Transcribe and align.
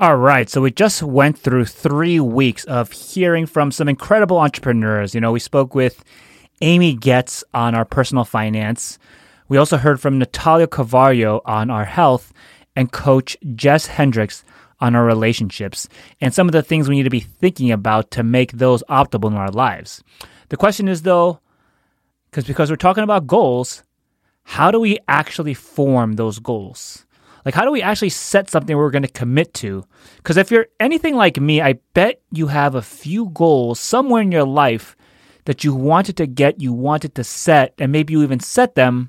All 0.00 0.16
right, 0.16 0.48
so 0.48 0.60
we 0.60 0.70
just 0.70 1.02
went 1.02 1.36
through 1.36 1.64
three 1.64 2.20
weeks 2.20 2.62
of 2.66 2.92
hearing 2.92 3.46
from 3.46 3.72
some 3.72 3.88
incredible 3.88 4.38
entrepreneurs. 4.38 5.12
You 5.12 5.20
know, 5.20 5.32
we 5.32 5.40
spoke 5.40 5.74
with 5.74 6.04
Amy 6.60 6.94
Getz 6.94 7.42
on 7.52 7.74
our 7.74 7.84
personal 7.84 8.24
finance. 8.24 8.96
We 9.48 9.56
also 9.56 9.76
heard 9.76 10.00
from 10.00 10.20
Natalia 10.20 10.68
Carvalho 10.68 11.40
on 11.44 11.68
our 11.68 11.84
health 11.84 12.32
and 12.76 12.92
coach 12.92 13.36
Jess 13.56 13.86
Hendricks 13.86 14.44
on 14.78 14.94
our 14.94 15.04
relationships 15.04 15.88
and 16.20 16.32
some 16.32 16.46
of 16.46 16.52
the 16.52 16.62
things 16.62 16.88
we 16.88 16.94
need 16.94 17.02
to 17.02 17.10
be 17.10 17.18
thinking 17.18 17.72
about 17.72 18.12
to 18.12 18.22
make 18.22 18.52
those 18.52 18.84
optimal 18.84 19.32
in 19.32 19.36
our 19.36 19.50
lives. 19.50 20.04
The 20.50 20.56
question 20.56 20.86
is 20.86 21.02
though, 21.02 21.40
because 22.30 22.44
because 22.44 22.70
we're 22.70 22.76
talking 22.76 23.02
about 23.02 23.26
goals, 23.26 23.82
how 24.44 24.70
do 24.70 24.78
we 24.78 25.00
actually 25.08 25.54
form 25.54 26.12
those 26.12 26.38
goals? 26.38 27.04
Like, 27.48 27.54
how 27.54 27.64
do 27.64 27.70
we 27.70 27.80
actually 27.80 28.10
set 28.10 28.50
something 28.50 28.76
we're 28.76 28.90
going 28.90 29.04
to 29.04 29.08
commit 29.08 29.54
to? 29.54 29.82
Because 30.18 30.36
if 30.36 30.50
you're 30.50 30.66
anything 30.78 31.14
like 31.14 31.40
me, 31.40 31.62
I 31.62 31.78
bet 31.94 32.20
you 32.30 32.48
have 32.48 32.74
a 32.74 32.82
few 32.82 33.30
goals 33.30 33.80
somewhere 33.80 34.20
in 34.20 34.30
your 34.30 34.44
life 34.44 34.94
that 35.46 35.64
you 35.64 35.74
wanted 35.74 36.18
to 36.18 36.26
get, 36.26 36.60
you 36.60 36.74
wanted 36.74 37.14
to 37.14 37.24
set, 37.24 37.72
and 37.78 37.90
maybe 37.90 38.12
you 38.12 38.22
even 38.22 38.38
set 38.38 38.74
them, 38.74 39.08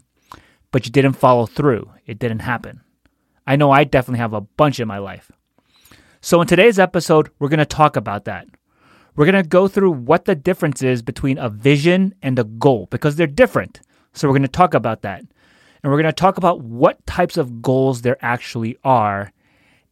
but 0.72 0.86
you 0.86 0.92
didn't 0.94 1.18
follow 1.18 1.48
through. 1.48 1.92
It 2.06 2.18
didn't 2.18 2.40
happen. 2.40 2.80
I 3.46 3.58
know 3.58 3.72
I 3.72 3.84
definitely 3.84 4.20
have 4.20 4.32
a 4.32 4.40
bunch 4.40 4.80
in 4.80 4.88
my 4.88 5.00
life. 5.00 5.34
So, 6.22 6.40
in 6.40 6.48
today's 6.48 6.80
episode, 6.80 7.32
we're 7.40 7.50
going 7.50 7.60
to 7.60 7.66
talk 7.66 7.98
about 7.98 8.24
that. 8.24 8.48
We're 9.18 9.30
going 9.30 9.44
to 9.44 9.50
go 9.50 9.68
through 9.68 9.92
what 9.92 10.24
the 10.24 10.36
difference 10.36 10.82
is 10.82 11.02
between 11.02 11.38
a 11.38 11.50
vision 11.50 12.16
and 12.22 12.40
a 12.40 12.46
goal 12.46 12.88
because 12.90 13.18
they're 13.18 13.28
different. 13.28 13.82
So, 14.14 14.30
we're 14.30 14.36
going 14.36 14.44
to 14.44 14.48
talk 14.48 14.74
about 14.74 15.02
that 15.02 15.26
and 15.82 15.92
we're 15.92 16.02
going 16.02 16.12
to 16.12 16.14
talk 16.14 16.38
about 16.38 16.62
what 16.62 17.06
types 17.06 17.38
of 17.38 17.62
goals 17.62 18.02
there 18.02 18.18
actually 18.22 18.78
are 18.84 19.32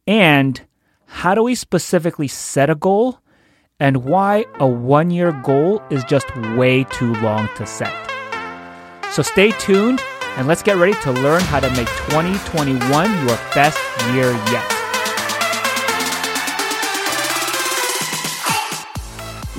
and 0.06 0.60
how 1.06 1.34
do 1.34 1.42
we 1.42 1.54
specifically 1.54 2.28
set 2.28 2.70
a 2.70 2.74
goal 2.74 3.18
and 3.80 4.04
why 4.04 4.44
a 4.58 4.66
one 4.66 5.10
year 5.10 5.32
goal 5.32 5.82
is 5.90 6.04
just 6.04 6.34
way 6.56 6.84
too 6.84 7.14
long 7.16 7.48
to 7.56 7.66
set. 7.66 7.92
So 9.12 9.22
stay 9.22 9.52
tuned 9.52 10.00
and 10.36 10.46
let's 10.46 10.62
get 10.62 10.76
ready 10.76 10.94
to 11.02 11.12
learn 11.12 11.40
how 11.42 11.60
to 11.60 11.70
make 11.70 11.88
2021 12.10 13.26
your 13.26 13.38
best 13.54 13.78
year 14.12 14.32
yet. 14.52 14.77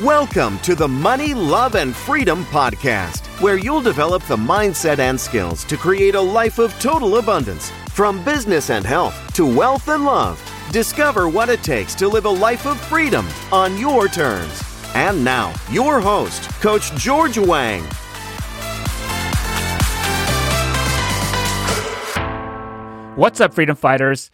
Welcome 0.04 0.60
to 0.60 0.76
the 0.76 0.88
Money, 0.88 1.34
Love, 1.34 1.76
and 1.76 1.94
Freedom 1.94 2.46
Podcast, 2.46 3.28
where 3.42 3.58
you'll 3.58 3.82
develop 3.82 4.24
the 4.28 4.38
mindset 4.38 4.98
and 4.98 5.20
skills 5.20 5.66
to 5.66 5.76
create 5.76 6.16
a 6.16 6.22
life 6.22 6.58
of 6.58 6.72
total 6.80 7.18
abundance. 7.18 7.70
From 7.90 8.24
business 8.24 8.70
and 8.70 8.86
health 8.86 9.34
to 9.34 9.46
wealth 9.46 9.90
and 9.90 10.06
love, 10.06 10.42
discover 10.72 11.28
what 11.28 11.50
it 11.50 11.62
takes 11.64 11.96
to 11.96 12.08
live 12.08 12.24
a 12.24 12.30
life 12.30 12.66
of 12.66 12.80
freedom 12.80 13.28
on 13.52 13.78
your 13.78 14.08
terms. 14.08 14.64
And 14.96 15.22
now, 15.22 15.54
your 15.70 16.00
host, 16.00 16.50
Coach 16.62 16.96
George 16.96 17.38
Wang. 17.38 17.84
What's 23.18 23.42
up, 23.42 23.54
Freedom 23.54 23.76
Fighters? 23.76 24.32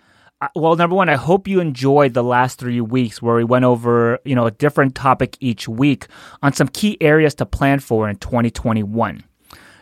Well, 0.54 0.76
number 0.76 0.96
one, 0.96 1.08
I 1.08 1.16
hope 1.16 1.48
you 1.48 1.62
enjoyed 1.62 2.14
the 2.14 2.24
last 2.24 2.60
three 2.60 2.82
weeks 2.82 3.22
where 3.22 3.38
we 3.38 3.46
went 3.46 3.64
over, 3.64 4.20
you 4.26 4.36
know, 4.36 4.46
a 4.46 4.52
different 4.52 4.94
topic 4.94 5.38
each 5.40 5.70
week 5.70 6.08
on 6.44 6.52
some 6.52 6.68
key 6.68 6.98
areas 7.00 7.36
to 7.36 7.46
plan 7.46 7.80
for 7.80 8.10
in 8.10 8.18
2021. 8.18 9.24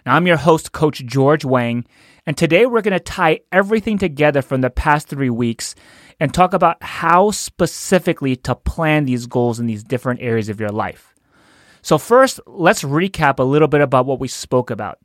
Now, 0.06 0.16
I'm 0.16 0.28
your 0.28 0.38
host, 0.38 0.72
Coach 0.72 1.04
George 1.06 1.44
Wang, 1.44 1.86
and 2.28 2.38
today 2.38 2.68
we're 2.68 2.84
going 2.84 2.94
to 2.94 3.00
tie 3.00 3.40
everything 3.52 3.98
together 3.98 4.44
from 4.44 4.62
the 4.62 4.70
past 4.70 5.08
three 5.08 5.31
weeks 5.31 5.74
and 6.20 6.31
talk 6.31 6.54
about 6.54 6.84
how 6.84 7.31
specifically 7.31 8.36
to 8.36 8.54
plan 8.54 9.06
these 9.06 9.26
goals 9.26 9.59
in 9.59 9.66
these 9.66 9.84
different 9.84 10.22
areas 10.22 10.50
of 10.50 10.59
your 10.59 10.70
life. 10.70 11.16
So, 11.81 11.98
first, 11.98 12.40
let's 12.46 12.84
recap 12.84 13.40
a 13.40 13.44
little 13.44 13.68
bit 13.68 13.81
about 13.81 14.06
what 14.06 14.20
we 14.20 14.28
spoke 14.28 14.70
about. 14.70 15.00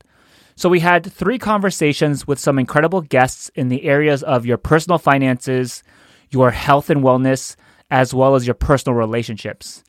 So 0.58 0.68
we 0.68 0.80
had 0.80 1.06
three 1.06 1.38
conversations 1.38 2.26
with 2.26 2.40
some 2.40 2.58
incredible 2.58 3.00
guests 3.00 3.48
in 3.54 3.68
the 3.68 3.84
areas 3.84 4.24
of 4.24 4.44
your 4.44 4.56
personal 4.56 4.98
finances, 4.98 5.84
your 6.30 6.50
health 6.50 6.90
and 6.90 7.00
wellness, 7.00 7.54
as 7.92 8.12
well 8.12 8.34
as 8.34 8.44
your 8.44 8.54
personal 8.54 8.96
relationships. 8.98 9.84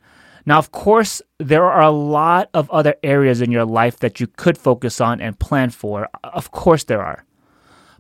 Now, 0.46 0.60
of 0.60 0.72
course, 0.72 1.24
there 1.40 1.66
are 1.66 1.82
a 1.82 1.90
lot 1.90 2.52
of 2.54 2.70
other 2.70 2.94
areas 3.02 3.42
in 3.42 3.52
your 3.52 3.66
life 3.66 3.98
that 3.98 4.20
you 4.20 4.28
could 4.28 4.60
focus 4.60 5.02
on 5.02 5.20
and 5.22 5.40
plan 5.40 5.72
for. 5.72 6.08
Of 6.24 6.52
course, 6.52 6.84
there 6.84 7.02
are. 7.02 7.26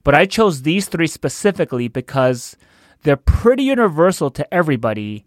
But 0.03 0.13
I 0.13 0.27
chose 0.27 0.61
these 0.61 0.87
three 0.87 1.07
specifically 1.07 1.87
because 1.87 2.55
they're 3.01 3.17
pretty 3.17 3.63
universal 3.63 4.29
to 4.29 4.53
everybody. 4.53 5.25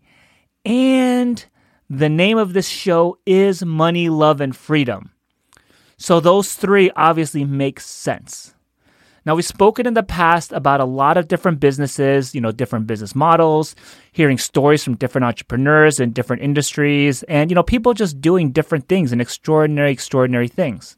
And 0.65 1.45
the 1.91 2.09
name 2.09 2.39
of 2.39 2.53
this 2.53 2.69
show 2.69 3.19
is 3.27 3.65
Money, 3.65 4.09
Love, 4.09 4.41
and 4.41 4.55
Freedom. 4.55 5.11
So 6.03 6.19
those 6.19 6.55
three 6.55 6.91
obviously 6.97 7.45
make 7.45 7.79
sense. 7.79 8.57
Now, 9.25 9.37
we've 9.37 9.45
spoken 9.45 9.87
in 9.87 9.95
the 9.95 10.03
past 10.03 10.51
about 10.51 10.81
a 10.81 10.85
lot 10.85 11.17
of 11.17 11.29
different 11.29 11.61
businesses, 11.61 12.35
you 12.35 12.41
know, 12.41 12.51
different 12.51 12.89
business 12.89 13.15
models, 13.15 13.77
hearing 14.11 14.37
stories 14.37 14.83
from 14.83 14.97
different 14.97 15.27
entrepreneurs 15.27 16.01
in 16.01 16.11
different 16.11 16.43
industries, 16.43 17.23
and, 17.25 17.53
you 17.53 17.55
know, 17.55 17.63
people 17.63 17.95
just 17.95 18.21
doing 18.21 18.51
different 18.51 18.89
things 18.89 19.13
and 19.13 19.21
extraordinary, 19.21 19.93
extraordinary 19.93 20.49
things. 20.49 20.97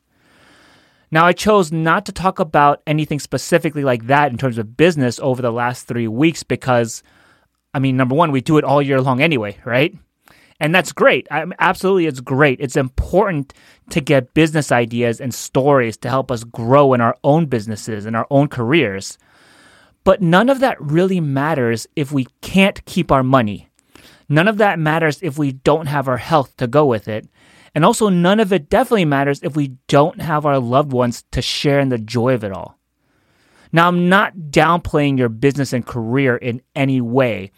Now, 1.10 1.26
I 1.26 1.34
chose 1.34 1.70
not 1.70 2.06
to 2.06 2.12
talk 2.12 2.38
about 2.38 2.80
anything 2.86 3.20
specifically 3.20 3.84
like 3.84 4.06
that 4.06 4.32
in 4.32 4.38
terms 4.38 4.56
of 4.56 4.74
business 4.74 5.20
over 5.20 5.42
the 5.42 5.52
last 5.52 5.86
three 5.86 6.08
weeks 6.08 6.42
because, 6.42 7.02
I 7.74 7.78
mean, 7.78 7.98
number 7.98 8.14
one, 8.14 8.32
we 8.32 8.40
do 8.40 8.56
it 8.56 8.64
all 8.64 8.80
year 8.80 9.02
long 9.02 9.20
anyway, 9.20 9.58
right? 9.66 9.94
And 10.60 10.74
that's 10.74 10.92
great. 10.92 11.26
I 11.30 11.44
mean, 11.44 11.54
absolutely, 11.58 12.06
it's 12.06 12.20
great. 12.20 12.60
It's 12.60 12.76
important 12.76 13.52
to 13.90 14.00
get 14.00 14.34
business 14.34 14.72
ideas 14.72 15.20
and 15.20 15.34
stories 15.34 15.96
to 15.98 16.08
help 16.08 16.30
us 16.30 16.44
grow 16.44 16.94
in 16.94 17.00
our 17.00 17.16
own 17.22 17.46
businesses 17.46 18.06
and 18.06 18.16
our 18.16 18.26
own 18.30 18.48
careers. 18.48 19.18
But 20.04 20.20
none 20.20 20.48
of 20.48 20.60
that 20.60 20.80
really 20.80 21.20
matters 21.20 21.86
if 21.96 22.12
we 22.12 22.26
can't 22.40 22.84
keep 22.84 23.10
our 23.10 23.22
money. 23.22 23.68
None 24.28 24.48
of 24.48 24.58
that 24.58 24.78
matters 24.78 25.18
if 25.22 25.38
we 25.38 25.52
don't 25.52 25.86
have 25.86 26.08
our 26.08 26.16
health 26.16 26.56
to 26.58 26.66
go 26.66 26.86
with 26.86 27.08
it. 27.08 27.28
And 27.74 27.84
also, 27.84 28.08
none 28.08 28.40
of 28.40 28.52
it 28.52 28.70
definitely 28.70 29.04
matters 29.04 29.40
if 29.42 29.56
we 29.56 29.76
don't 29.88 30.20
have 30.20 30.46
our 30.46 30.58
loved 30.60 30.92
ones 30.92 31.24
to 31.32 31.42
share 31.42 31.80
in 31.80 31.88
the 31.88 31.98
joy 31.98 32.34
of 32.34 32.44
it 32.44 32.52
all. 32.52 32.78
Now, 33.72 33.88
I'm 33.88 34.08
not 34.08 34.36
downplaying 34.50 35.18
your 35.18 35.28
business 35.28 35.72
and 35.72 35.84
career 35.84 36.36
in 36.36 36.62
any 36.76 37.00
way 37.00 37.50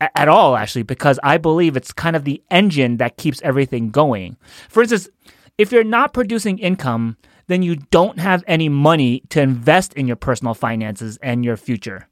at 0.00 0.28
all, 0.28 0.56
actually, 0.56 0.84
because 0.84 1.20
I 1.22 1.36
believe 1.36 1.76
it's 1.76 1.92
kind 1.92 2.16
of 2.16 2.24
the 2.24 2.42
engine 2.50 2.96
that 2.96 3.18
keeps 3.18 3.42
everything 3.42 3.90
going. 3.90 4.38
For 4.70 4.82
instance, 4.82 5.10
if 5.60 5.70
you're 5.70 5.84
not 5.84 6.14
producing 6.14 6.58
income, 6.58 7.18
then 7.46 7.60
you 7.62 7.76
don't 7.76 8.18
have 8.18 8.42
any 8.46 8.70
money 8.70 9.22
to 9.28 9.42
invest 9.42 9.92
in 9.92 10.06
your 10.06 10.16
personal 10.16 10.54
finances 10.54 11.18
and 11.22 11.44
your 11.44 11.58
future, 11.58 12.08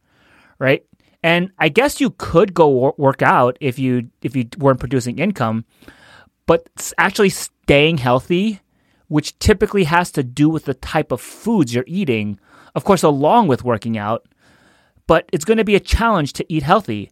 right? 0.58 0.84
And 1.22 1.50
I 1.58 1.70
guess 1.70 1.98
you 1.98 2.10
could 2.10 2.52
go 2.52 2.94
work 2.98 3.22
out 3.22 3.56
if 3.58 3.78
you 3.78 4.10
if 4.20 4.36
you 4.36 4.48
weren't 4.58 4.80
producing 4.80 5.18
income, 5.18 5.64
but 6.44 6.68
actually 6.98 7.30
staying 7.30 7.98
healthy, 7.98 8.60
which 9.08 9.38
typically 9.38 9.84
has 9.84 10.10
to 10.12 10.22
do 10.22 10.50
with 10.50 10.66
the 10.66 10.74
type 10.74 11.10
of 11.10 11.18
foods 11.18 11.74
you're 11.74 11.84
eating, 11.86 12.38
of 12.74 12.84
course, 12.84 13.02
along 13.02 13.48
with 13.48 13.64
working 13.64 13.96
out, 13.96 14.28
but 15.06 15.26
it's 15.32 15.46
going 15.46 15.56
to 15.56 15.64
be 15.64 15.74
a 15.74 15.80
challenge 15.80 16.34
to 16.34 16.52
eat 16.52 16.64
healthy 16.64 17.10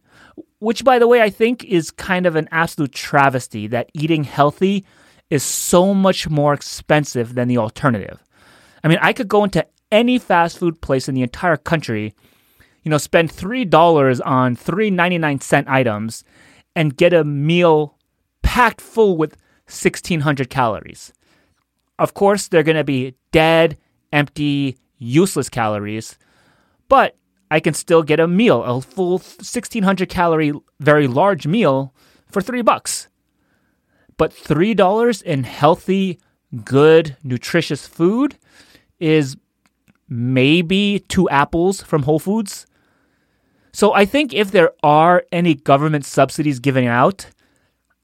which, 0.59 0.83
by 0.83 0.97
the 0.99 1.07
way, 1.07 1.21
I 1.21 1.29
think 1.29 1.63
is 1.63 1.91
kind 1.91 2.25
of 2.25 2.35
an 2.35 2.47
absolute 2.51 2.91
travesty 2.91 3.67
that 3.67 3.89
eating 3.93 4.23
healthy 4.23 4.85
is 5.29 5.43
so 5.43 5.93
much 5.93 6.29
more 6.29 6.53
expensive 6.53 7.35
than 7.35 7.47
the 7.47 7.57
alternative. 7.57 8.23
I 8.83 8.87
mean, 8.87 8.99
I 9.01 9.13
could 9.13 9.27
go 9.27 9.43
into 9.43 9.65
any 9.91 10.17
fast 10.19 10.57
food 10.57 10.81
place 10.81 11.07
in 11.09 11.15
the 11.15 11.23
entire 11.23 11.57
country, 11.57 12.13
you 12.83 12.89
know, 12.89 12.97
spend 12.97 13.31
$3 13.31 14.21
on 14.25 14.55
three 14.55 14.89
ninety-nine 14.89 15.41
cent 15.41 15.67
items 15.67 16.23
and 16.75 16.95
get 16.95 17.13
a 17.13 17.23
meal 17.23 17.97
packed 18.43 18.81
full 18.81 19.17
with 19.17 19.35
1,600 19.65 20.49
calories. 20.49 21.11
Of 21.99 22.13
course, 22.13 22.47
they're 22.47 22.63
going 22.63 22.77
to 22.77 22.83
be 22.83 23.15
dead, 23.31 23.77
empty, 24.13 24.77
useless 24.97 25.49
calories, 25.49 26.17
but 26.87 27.17
I 27.49 27.59
can 27.59 27.73
still 27.73 28.03
get 28.03 28.19
a 28.19 28.27
meal, 28.27 28.63
a 28.63 28.81
full 28.81 29.13
1600 29.13 30.07
calorie, 30.09 30.53
very 30.79 31.07
large 31.07 31.47
meal 31.47 31.93
for 32.29 32.41
three 32.41 32.61
bucks. 32.61 33.07
But 34.17 34.33
$3 34.33 35.23
in 35.23 35.43
healthy, 35.43 36.19
good, 36.63 37.17
nutritious 37.23 37.87
food 37.87 38.37
is 38.99 39.37
maybe 40.09 41.03
two 41.07 41.29
apples 41.29 41.81
from 41.81 42.03
Whole 42.03 42.19
Foods. 42.19 42.65
So 43.71 43.93
I 43.93 44.05
think 44.05 44.33
if 44.33 44.51
there 44.51 44.71
are 44.81 45.23
any 45.31 45.53
government 45.53 46.05
subsidies 46.05 46.59
given 46.59 46.85
out, 46.85 47.27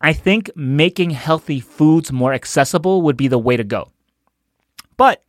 I 0.01 0.13
think 0.13 0.51
making 0.55 1.11
healthy 1.11 1.59
foods 1.59 2.11
more 2.11 2.33
accessible 2.33 3.01
would 3.01 3.17
be 3.17 3.27
the 3.27 3.39
way 3.39 3.57
to 3.57 3.63
go. 3.63 3.89
But 4.97 5.23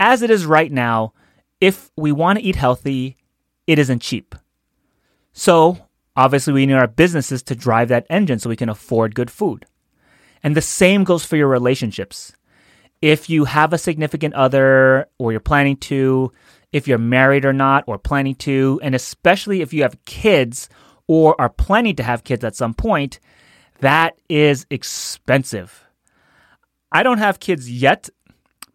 as 0.00 0.22
it 0.22 0.30
is 0.30 0.46
right 0.46 0.72
now, 0.72 1.12
if 1.60 1.90
we 1.96 2.12
want 2.12 2.38
to 2.38 2.44
eat 2.44 2.56
healthy 2.56 3.16
it 3.66 3.80
isn't 3.80 4.00
cheap. 4.00 4.36
So, 5.32 5.86
Obviously, 6.16 6.54
we 6.54 6.64
need 6.64 6.72
our 6.72 6.86
businesses 6.88 7.42
to 7.42 7.54
drive 7.54 7.88
that 7.88 8.06
engine 8.08 8.38
so 8.38 8.48
we 8.48 8.56
can 8.56 8.70
afford 8.70 9.14
good 9.14 9.30
food. 9.30 9.66
And 10.42 10.56
the 10.56 10.62
same 10.62 11.04
goes 11.04 11.24
for 11.24 11.36
your 11.36 11.48
relationships. 11.48 12.32
If 13.02 13.28
you 13.28 13.44
have 13.44 13.72
a 13.72 13.78
significant 13.78 14.34
other 14.34 15.08
or 15.18 15.32
you're 15.32 15.40
planning 15.40 15.76
to, 15.78 16.32
if 16.72 16.88
you're 16.88 16.98
married 16.98 17.44
or 17.44 17.52
not, 17.52 17.84
or 17.86 17.98
planning 17.98 18.34
to, 18.36 18.80
and 18.82 18.94
especially 18.94 19.60
if 19.60 19.72
you 19.72 19.82
have 19.82 20.04
kids 20.04 20.68
or 21.06 21.40
are 21.40 21.48
planning 21.48 21.96
to 21.96 22.02
have 22.02 22.24
kids 22.24 22.44
at 22.44 22.56
some 22.56 22.74
point, 22.74 23.20
that 23.80 24.18
is 24.28 24.66
expensive. 24.70 25.84
I 26.90 27.02
don't 27.02 27.18
have 27.18 27.40
kids 27.40 27.70
yet, 27.70 28.08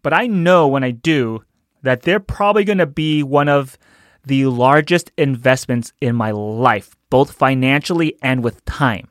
but 0.02 0.14
I 0.14 0.28
know 0.28 0.68
when 0.68 0.84
I 0.84 0.92
do 0.92 1.44
that 1.82 2.04
they're 2.04 2.20
probably 2.20 2.64
going 2.64 2.78
to 2.78 2.86
be 2.86 3.24
one 3.24 3.50
of 3.50 3.78
the 4.26 4.46
largest 4.46 5.12
investments 5.18 5.94
in 6.00 6.16
my 6.16 6.32
life, 6.32 6.96
both 7.10 7.32
financially 7.32 8.16
and 8.22 8.44
with 8.44 8.64
time. 8.66 9.08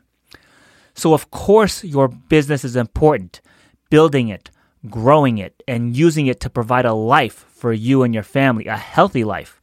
So, 1.01 1.15
of 1.15 1.31
course, 1.31 1.83
your 1.83 2.09
business 2.09 2.63
is 2.63 2.77
important. 2.77 3.41
Building 3.89 4.29
it, 4.29 4.51
growing 4.91 5.39
it, 5.39 5.63
and 5.67 5.97
using 5.97 6.27
it 6.27 6.41
to 6.41 6.51
provide 6.51 6.85
a 6.85 6.93
life 6.93 7.47
for 7.49 7.73
you 7.73 8.03
and 8.03 8.13
your 8.13 8.23
family, 8.23 8.67
a 8.67 8.77
healthy 8.77 9.25
life 9.25 9.63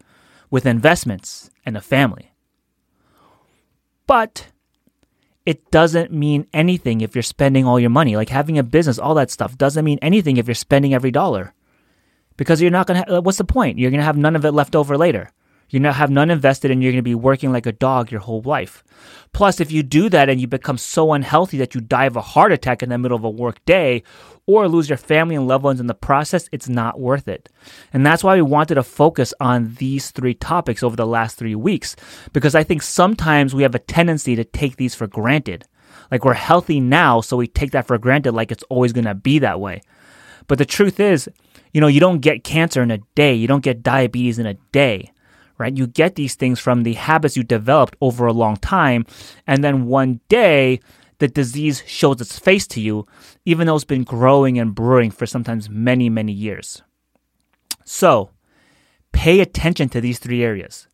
with 0.49 0.65
investments 0.65 1.51
and 1.63 1.77
a 1.77 1.81
family. 1.81 2.33
But 4.07 4.47
it 5.45 5.69
doesn't 5.69 6.11
mean 6.11 6.47
anything 6.53 7.01
if 7.01 7.15
you're 7.15 7.21
spending 7.21 7.65
all 7.67 7.79
your 7.79 7.91
money. 7.91 8.15
Like 8.15 8.29
having 8.29 8.57
a 8.57 8.63
business, 8.63 8.97
all 8.97 9.13
that 9.13 9.29
stuff 9.29 9.59
doesn't 9.59 9.85
mean 9.85 9.99
anything 10.01 10.37
if 10.37 10.47
you're 10.47 10.55
spending 10.55 10.95
every 10.95 11.11
dollar. 11.11 11.53
Because 12.35 12.63
you're 12.63 12.71
not 12.71 12.87
going 12.87 13.03
to, 13.03 13.21
what's 13.21 13.37
the 13.37 13.43
point? 13.43 13.77
You're 13.77 13.91
going 13.91 14.01
to 14.01 14.05
have 14.05 14.17
none 14.17 14.35
of 14.35 14.43
it 14.43 14.53
left 14.53 14.75
over 14.75 14.97
later. 14.97 15.29
Going 15.71 15.83
to 15.83 15.91
have 15.91 16.09
none 16.09 16.31
invested 16.31 16.71
and 16.71 16.81
you're 16.81 16.93
going 16.93 16.99
to 16.99 17.03
be 17.03 17.15
working 17.15 17.51
like 17.51 17.65
a 17.65 17.73
dog 17.73 18.09
your 18.09 18.21
whole 18.21 18.41
life. 18.41 18.83
Plus, 19.33 19.59
if 19.59 19.69
you 19.69 19.83
do 19.83 20.09
that 20.09 20.29
and 20.29 20.39
you 20.39 20.47
become 20.47 20.77
so 20.77 21.11
unhealthy 21.11 21.57
that 21.57 21.75
you 21.75 21.81
die 21.81 22.05
of 22.05 22.15
a 22.15 22.21
heart 22.21 22.53
attack 22.53 22.81
in 22.81 22.89
the 22.89 22.97
middle 22.97 23.17
of 23.17 23.25
a 23.25 23.29
work 23.29 23.63
day 23.65 24.01
or 24.45 24.69
lose 24.69 24.87
your 24.87 24.97
family 24.97 25.35
and 25.35 25.45
loved 25.45 25.65
ones 25.65 25.81
in 25.81 25.87
the 25.87 25.93
process, 25.93 26.47
it's 26.53 26.69
not 26.69 27.01
worth 27.01 27.27
it. 27.27 27.49
And 27.91 28.05
that's 28.05 28.23
why 28.23 28.35
we 28.35 28.41
wanted 28.41 28.75
to 28.75 28.83
focus 28.83 29.33
on 29.41 29.75
these 29.75 30.09
three 30.11 30.33
topics 30.33 30.83
over 30.83 30.95
the 30.95 31.05
last 31.05 31.37
three 31.37 31.55
weeks, 31.55 31.97
because 32.31 32.55
I 32.55 32.63
think 32.63 32.81
sometimes 32.81 33.53
we 33.53 33.63
have 33.63 33.75
a 33.75 33.79
tendency 33.79 34.37
to 34.37 34.45
take 34.45 34.77
these 34.77 34.95
for 34.95 35.05
granted. 35.05 35.65
Like 36.09 36.23
we're 36.23 36.33
healthy 36.33 36.79
now, 36.79 37.19
so 37.19 37.35
we 37.35 37.47
take 37.47 37.71
that 37.71 37.87
for 37.87 37.97
granted 37.97 38.31
like 38.31 38.53
it's 38.53 38.63
always 38.69 38.93
going 38.93 39.05
to 39.05 39.15
be 39.15 39.39
that 39.39 39.59
way. 39.59 39.81
But 40.47 40.59
the 40.59 40.65
truth 40.65 41.01
is, 41.01 41.29
you 41.73 41.81
know, 41.81 41.87
you 41.87 41.99
don't 41.99 42.21
get 42.21 42.45
cancer 42.45 42.81
in 42.81 42.89
a 42.89 42.99
day, 43.15 43.33
you 43.33 43.47
don't 43.47 43.63
get 43.63 43.83
diabetes 43.83 44.39
in 44.39 44.45
a 44.45 44.53
day 44.71 45.11
right? 45.57 45.75
You 45.75 45.88
get 45.88 46.15
these 46.15 46.36
things 46.36 46.59
from 46.59 46.83
the 46.83 46.94
habits 46.94 47.38
you 47.38 47.44
developed 47.44 47.95
over 48.01 48.25
a 48.25 48.33
long 48.33 48.57
time. 48.57 49.06
And 49.45 49.63
then 49.63 49.86
one 49.86 50.21
day, 50.30 50.80
the 51.19 51.27
disease 51.27 51.83
shows 51.88 52.21
its 52.21 52.38
face 52.38 52.68
to 52.68 52.81
you, 52.81 53.06
even 53.45 53.68
though 53.68 53.75
it's 53.75 53.86
been 53.86 54.04
growing 54.04 54.59
and 54.59 54.75
brewing 54.75 55.12
for 55.12 55.25
sometimes 55.25 55.69
many, 55.69 56.09
many 56.09 56.31
years. 56.31 56.83
So, 57.83 58.31
pay 59.12 59.39
attention 59.39 59.89
to 59.89 60.01
these 60.01 60.19
three 60.19 60.44
areas. 60.44 60.88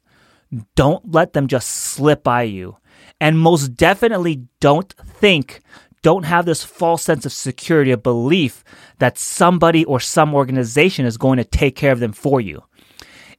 Don't 0.75 1.11
let 1.11 1.33
them 1.33 1.47
just 1.47 1.67
slip 1.67 2.23
by 2.23 2.43
you. 2.43 2.77
And 3.19 3.39
most 3.39 3.75
definitely 3.75 4.47
don't 4.59 4.93
think, 4.93 5.61
don't 6.03 6.23
have 6.23 6.45
this 6.45 6.63
false 6.63 7.01
sense 7.01 7.25
of 7.25 7.33
security 7.33 7.91
or 7.91 7.97
belief 7.97 8.63
that 8.99 9.17
somebody 9.17 9.83
or 9.85 9.99
some 9.99 10.35
organization 10.35 11.05
is 11.05 11.17
going 11.17 11.37
to 11.37 11.43
take 11.43 11.75
care 11.75 11.91
of 11.91 11.99
them 11.99 12.13
for 12.13 12.39
you. 12.39 12.63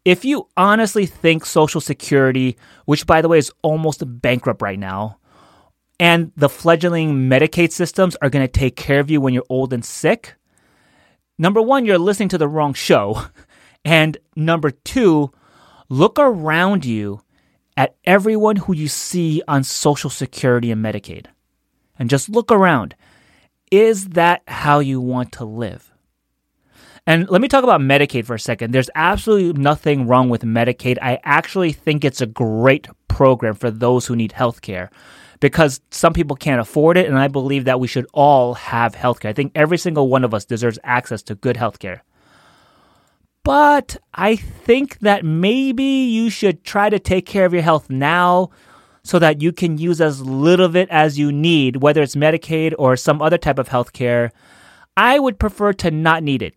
If 0.05 0.25
you 0.25 0.49
honestly 0.57 1.07
think 1.07 1.47
Social 1.47 1.81
Security, 1.81 2.57
which 2.85 3.07
by 3.07 3.23
the 3.23 3.29
way 3.29 3.39
is 3.39 3.53
almost 3.63 4.03
bankrupt 4.21 4.61
right 4.61 4.79
now, 4.79 5.19
and 5.99 6.33
the 6.37 6.49
fledgling 6.49 7.29
Medicaid 7.31 7.73
systems 7.73 8.17
are 8.21 8.29
going 8.29 8.45
to 8.45 8.53
take 8.53 8.77
care 8.77 9.01
of 9.01 9.11
you 9.11 9.21
when 9.21 9.33
you're 9.33 9.45
old 9.49 9.73
and 9.73 9.85
sick, 9.85 10.35
number 11.39 11.63
one, 11.63 11.87
you're 11.87 11.99
listening 11.99 12.29
to 12.31 12.39
the 12.39 12.49
wrong 12.49 12.75
show. 12.75 13.27
And 13.87 14.17
number 14.35 14.71
two, 14.71 15.31
look 15.91 16.19
around 16.19 16.87
you 16.87 17.21
at 17.77 17.97
everyone 18.05 18.57
who 18.57 18.75
you 18.75 18.89
see 18.89 19.43
on 19.47 19.63
Social 19.63 20.09
Security 20.09 20.71
and 20.71 20.83
Medicaid. 20.83 21.27
And 21.99 22.09
just 22.09 22.31
look 22.31 22.51
around. 22.51 22.95
Is 23.71 24.09
that 24.11 24.43
how 24.49 24.79
you 24.79 25.03
want 25.03 25.33
to 25.33 25.45
live? 25.45 25.94
And 27.07 27.29
let 27.29 27.43
me 27.43 27.49
talk 27.49 27.65
about 27.65 27.83
Medicaid 27.83 28.25
for 28.25 28.35
a 28.35 28.41
second. 28.41 28.73
There's 28.73 28.89
absolutely 28.95 29.61
nothing 29.61 30.07
wrong 30.07 30.31
with 30.31 30.43
Medicaid. 30.43 30.97
I 31.03 31.19
actually 31.25 31.73
think 31.73 32.03
it's 32.03 32.23
a 32.23 32.27
great 32.27 32.89
program 33.09 33.55
for 33.55 33.71
those 33.71 34.07
who 34.07 34.17
need 34.17 34.33
health 34.33 34.63
care 34.63 34.91
because 35.41 35.83
some 35.91 36.15
people 36.15 36.35
can't 36.35 36.63
afford 36.63 36.97
it. 36.97 37.07
And 37.07 37.19
I 37.19 37.29
believe 37.29 37.67
that 37.67 37.79
we 37.79 37.89
should 37.89 38.07
all 38.15 38.55
have 38.55 38.95
health 38.95 39.21
care. 39.21 39.29
I 39.29 39.35
think 39.35 39.53
every 39.55 39.77
single 39.77 40.09
one 40.09 40.25
of 40.25 40.33
us 40.33 40.47
deserves 40.47 40.79
access 40.83 41.23
to 41.25 41.35
good 41.35 41.59
health 41.59 41.79
care. 41.79 42.03
But 43.43 43.99
I 44.15 44.37
think 44.37 45.01
that 45.01 45.27
maybe 45.27 45.85
you 45.85 46.31
should 46.31 46.65
try 46.65 46.89
to 46.89 46.99
take 46.99 47.27
care 47.27 47.45
of 47.45 47.53
your 47.53 47.63
health 47.63 47.91
now 47.91 48.49
so 49.03 49.19
that 49.19 49.43
you 49.43 49.53
can 49.53 49.77
use 49.77 50.01
as 50.01 50.23
little 50.23 50.65
of 50.65 50.75
it 50.75 50.89
as 50.89 51.19
you 51.19 51.31
need, 51.31 51.77
whether 51.77 52.01
it's 52.01 52.17
Medicaid 52.17 52.73
or 52.79 52.97
some 52.97 53.21
other 53.21 53.37
type 53.37 53.59
of 53.59 53.69
health 53.69 53.93
care. 53.93 54.33
I 54.97 55.19
would 55.19 55.39
prefer 55.39 55.75
to 55.75 55.91
not 55.91 56.23
need 56.23 56.41
it. 56.41 56.55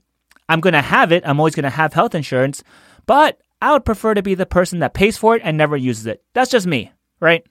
I'm 0.49 0.61
going 0.61 0.73
to 0.73 0.81
have 0.81 1.11
it. 1.11 1.23
I'm 1.25 1.39
always 1.39 1.55
going 1.55 1.63
to 1.63 1.69
have 1.69 1.93
health 1.93 2.15
insurance, 2.15 2.63
but 3.05 3.39
I 3.61 3.73
would 3.73 3.85
prefer 3.85 4.13
to 4.13 4.21
be 4.21 4.35
the 4.35 4.45
person 4.45 4.79
that 4.79 4.93
pays 4.93 5.17
for 5.17 5.35
it 5.35 5.41
and 5.43 5.57
never 5.57 5.75
uses 5.75 6.05
it. 6.05 6.23
That's 6.33 6.51
just 6.51 6.67
me, 6.67 6.91
right? 7.19 7.43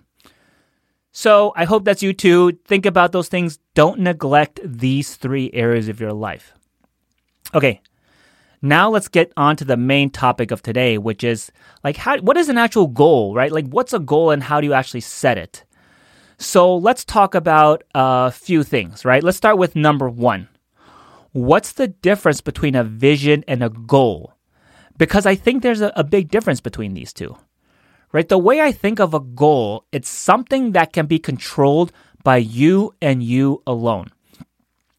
So 1.12 1.52
I 1.56 1.64
hope 1.64 1.84
that's 1.84 2.02
you 2.02 2.12
too. 2.12 2.52
Think 2.66 2.86
about 2.86 3.12
those 3.12 3.28
things. 3.28 3.58
Don't 3.74 4.00
neglect 4.00 4.60
these 4.62 5.16
three 5.16 5.50
areas 5.52 5.88
of 5.88 6.00
your 6.00 6.12
life. 6.12 6.52
Okay. 7.54 7.80
Now 8.62 8.90
let's 8.90 9.08
get 9.08 9.32
on 9.36 9.56
to 9.56 9.64
the 9.64 9.76
main 9.76 10.10
topic 10.10 10.50
of 10.50 10.62
today, 10.62 10.98
which 10.98 11.24
is 11.24 11.50
like 11.84 11.96
how 11.96 12.18
what 12.18 12.36
is 12.36 12.48
an 12.48 12.58
actual 12.58 12.86
goal, 12.86 13.34
right? 13.34 13.52
Like 13.52 13.66
what's 13.68 13.92
a 13.92 13.98
goal 13.98 14.30
and 14.30 14.42
how 14.42 14.60
do 14.60 14.66
you 14.66 14.72
actually 14.72 15.00
set 15.00 15.38
it? 15.38 15.64
So 16.38 16.76
let's 16.76 17.04
talk 17.04 17.34
about 17.34 17.82
a 17.94 18.30
few 18.30 18.62
things, 18.62 19.04
right? 19.04 19.22
Let's 19.22 19.36
start 19.36 19.58
with 19.58 19.76
number 19.76 20.08
1 20.08 20.48
what's 21.36 21.72
the 21.72 21.88
difference 21.88 22.40
between 22.40 22.74
a 22.74 22.82
vision 22.82 23.44
and 23.46 23.62
a 23.62 23.68
goal? 23.68 24.32
Because 24.96 25.26
I 25.26 25.34
think 25.34 25.62
there's 25.62 25.82
a, 25.82 25.92
a, 25.94 26.02
big 26.02 26.30
difference 26.30 26.60
between 26.60 26.94
these 26.94 27.12
two. 27.12 27.36
Right? 28.10 28.28
The 28.28 28.38
way 28.38 28.62
I 28.62 28.72
think 28.72 28.98
of 28.98 29.12
a 29.12 29.20
goal, 29.20 29.84
it's 29.92 30.08
something 30.08 30.72
that 30.72 30.94
can 30.94 31.04
be 31.04 31.18
controlled 31.18 31.92
by 32.24 32.38
you 32.38 32.94
and 33.02 33.22
you 33.22 33.62
alone. 33.66 34.08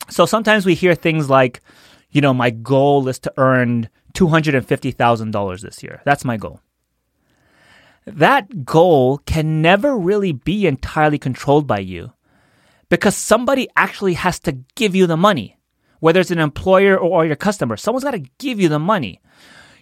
So 0.10 0.28
sometimes 0.28 0.66
we 0.66 0.76
hear 0.76 0.94
things 0.94 1.28
like, 1.30 1.62
you 2.12 2.22
know, 2.22 2.34
my 2.34 2.52
goal 2.52 3.08
is 3.08 3.18
to 3.20 3.34
earn 3.38 3.90
$250,000 4.14 5.62
this 5.62 5.82
year. 5.82 6.02
That's 6.06 6.24
my 6.24 6.38
goal. 6.38 6.62
That 8.06 8.64
goal 8.64 9.18
can 9.26 9.62
never 9.62 9.98
really 9.98 10.32
be 10.32 10.68
entirely 10.68 11.18
controlled 11.18 11.66
by 11.66 11.80
you 11.80 12.14
because 12.90 13.18
somebody 13.18 13.68
actually 13.76 14.14
has 14.14 14.40
to 14.42 14.60
give 14.76 14.96
you 14.96 15.08
the 15.08 15.18
money 15.18 15.57
whether 16.00 16.20
it's 16.20 16.32
an 16.32 16.40
employer 16.40 16.98
or 16.98 17.26
your 17.26 17.36
customer. 17.36 17.78
Someone's 17.78 18.04
got 18.04 18.12
to 18.12 18.26
give 18.38 18.60
you 18.60 18.70
the 18.70 18.80
money. 18.80 19.22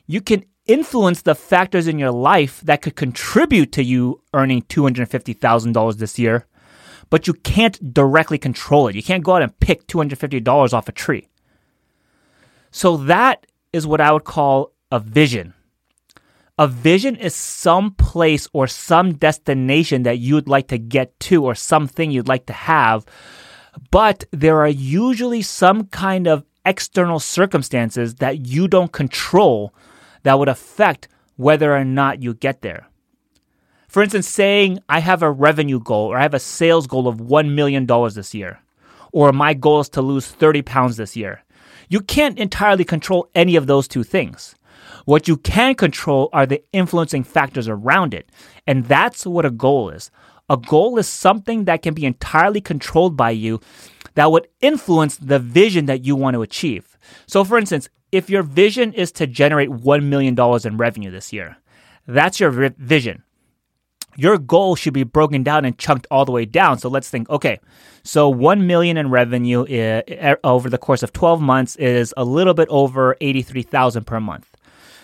You 0.07 0.21
can 0.21 0.45
influence 0.65 1.21
the 1.21 1.35
factors 1.35 1.87
in 1.87 1.99
your 1.99 2.11
life 2.11 2.61
that 2.61 2.81
could 2.81 2.95
contribute 2.95 3.71
to 3.73 3.83
you 3.83 4.21
earning 4.33 4.63
$250,000 4.63 5.97
this 5.97 6.17
year, 6.17 6.45
but 7.09 7.27
you 7.27 7.33
can't 7.33 7.93
directly 7.93 8.37
control 8.37 8.87
it. 8.87 8.95
You 8.95 9.03
can't 9.03 9.23
go 9.23 9.35
out 9.35 9.41
and 9.41 9.59
pick 9.59 9.87
$250 9.87 10.73
off 10.73 10.89
a 10.89 10.91
tree. 10.91 11.27
So 12.71 12.97
that 12.97 13.45
is 13.73 13.85
what 13.85 14.01
I 14.01 14.11
would 14.11 14.23
call 14.23 14.73
a 14.91 14.99
vision. 14.99 15.53
A 16.57 16.67
vision 16.67 17.15
is 17.17 17.35
some 17.35 17.91
place 17.91 18.47
or 18.53 18.65
some 18.65 19.15
destination 19.15 20.03
that 20.03 20.19
you'd 20.19 20.47
like 20.47 20.69
to 20.69 20.77
get 20.77 21.19
to 21.21 21.43
or 21.43 21.53
something 21.53 22.11
you'd 22.11 22.29
like 22.29 22.45
to 22.45 22.53
have 22.53 23.05
but 23.91 24.23
there 24.31 24.59
are 24.59 24.67
usually 24.67 25.41
some 25.41 25.85
kind 25.85 26.27
of 26.27 26.43
external 26.65 27.19
circumstances 27.19 28.15
that 28.15 28.47
you 28.47 28.67
don't 28.67 28.91
control 28.91 29.73
that 30.23 30.39
would 30.39 30.49
affect 30.49 31.07
whether 31.35 31.75
or 31.75 31.85
not 31.85 32.21
you 32.21 32.33
get 32.33 32.61
there. 32.61 32.87
For 33.87 34.01
instance, 34.01 34.27
saying 34.27 34.79
I 34.89 34.99
have 34.99 35.21
a 35.21 35.31
revenue 35.31 35.79
goal 35.79 36.11
or 36.11 36.17
I 36.17 36.23
have 36.23 36.33
a 36.33 36.39
sales 36.39 36.87
goal 36.87 37.07
of 37.07 37.17
$1 37.17 37.53
million 37.53 37.85
this 37.85 38.33
year, 38.33 38.59
or 39.11 39.31
my 39.31 39.53
goal 39.53 39.79
is 39.81 39.89
to 39.89 40.01
lose 40.01 40.27
30 40.27 40.63
pounds 40.63 40.97
this 40.97 41.15
year. 41.15 41.43
You 41.87 42.01
can't 42.01 42.39
entirely 42.39 42.83
control 42.83 43.29
any 43.35 43.55
of 43.55 43.67
those 43.67 43.87
two 43.87 44.03
things. 44.03 44.55
What 45.05 45.27
you 45.27 45.37
can 45.37 45.75
control 45.75 46.29
are 46.33 46.45
the 46.45 46.63
influencing 46.73 47.23
factors 47.23 47.67
around 47.67 48.13
it. 48.13 48.29
And 48.65 48.85
that's 48.85 49.25
what 49.25 49.45
a 49.45 49.51
goal 49.51 49.89
is. 49.89 50.09
A 50.49 50.57
goal 50.57 50.97
is 50.97 51.07
something 51.07 51.65
that 51.65 51.81
can 51.81 51.93
be 51.93 52.05
entirely 52.05 52.61
controlled 52.61 53.17
by 53.17 53.31
you 53.31 53.59
that 54.13 54.31
would 54.31 54.47
influence 54.61 55.17
the 55.17 55.39
vision 55.39 55.85
that 55.87 56.05
you 56.05 56.15
want 56.15 56.35
to 56.35 56.41
achieve. 56.41 56.97
So, 57.27 57.43
for 57.43 57.57
instance, 57.57 57.89
if 58.11 58.29
your 58.29 58.43
vision 58.43 58.93
is 58.93 59.11
to 59.13 59.27
generate 59.27 59.69
$1 59.69 60.03
million 60.03 60.35
in 60.65 60.77
revenue 60.77 61.11
this 61.11 61.33
year, 61.33 61.57
that's 62.07 62.39
your 62.39 62.51
vision. 62.77 63.23
your 64.17 64.37
goal 64.37 64.75
should 64.77 64.93
be 64.93 65.03
broken 65.03 65.43
down 65.43 65.65
and 65.65 65.77
chunked 65.77 66.07
all 66.09 66.23
the 66.23 66.31
way 66.31 66.45
down. 66.45 66.77
So 66.79 66.87
let's 66.87 67.09
think, 67.09 67.29
okay, 67.29 67.59
so 68.03 68.29
1 68.29 68.65
million 68.65 68.95
in 68.95 69.09
revenue 69.09 69.65
I- 69.67 70.37
over 70.43 70.69
the 70.69 70.77
course 70.77 71.03
of 71.03 71.11
12 71.11 71.41
months 71.41 71.75
is 71.75 72.13
a 72.15 72.23
little 72.23 72.53
bit 72.53 72.69
over 72.69 73.17
83,000 73.19 74.05
per 74.05 74.21
month. 74.21 74.55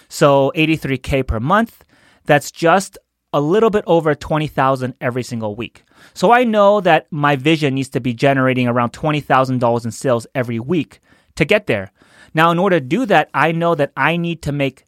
So 0.07 0.51
83k 0.55 1.27
per 1.27 1.39
month, 1.41 1.83
that's 2.25 2.51
just 2.51 2.97
a 3.33 3.41
little 3.41 3.69
bit 3.69 3.83
over 3.87 4.13
20,000 4.13 4.93
every 4.99 5.23
single 5.23 5.55
week. 5.55 5.83
So 6.13 6.31
I 6.31 6.43
know 6.43 6.81
that 6.81 7.07
my 7.11 7.35
vision 7.35 7.75
needs 7.75 7.89
to 7.89 8.01
be 8.01 8.13
generating 8.13 8.67
around 8.67 8.93
$20,000 8.93 9.85
in 9.85 9.91
sales 9.91 10.27
every 10.35 10.59
week 10.59 10.99
to 11.35 11.45
get 11.45 11.67
there. 11.67 11.91
Now 12.33 12.51
in 12.51 12.59
order 12.59 12.79
to 12.79 12.85
do 12.85 13.05
that, 13.05 13.29
I 13.33 13.51
know 13.51 13.75
that 13.75 13.91
I 13.95 14.17
need 14.17 14.41
to 14.43 14.51
make 14.51 14.85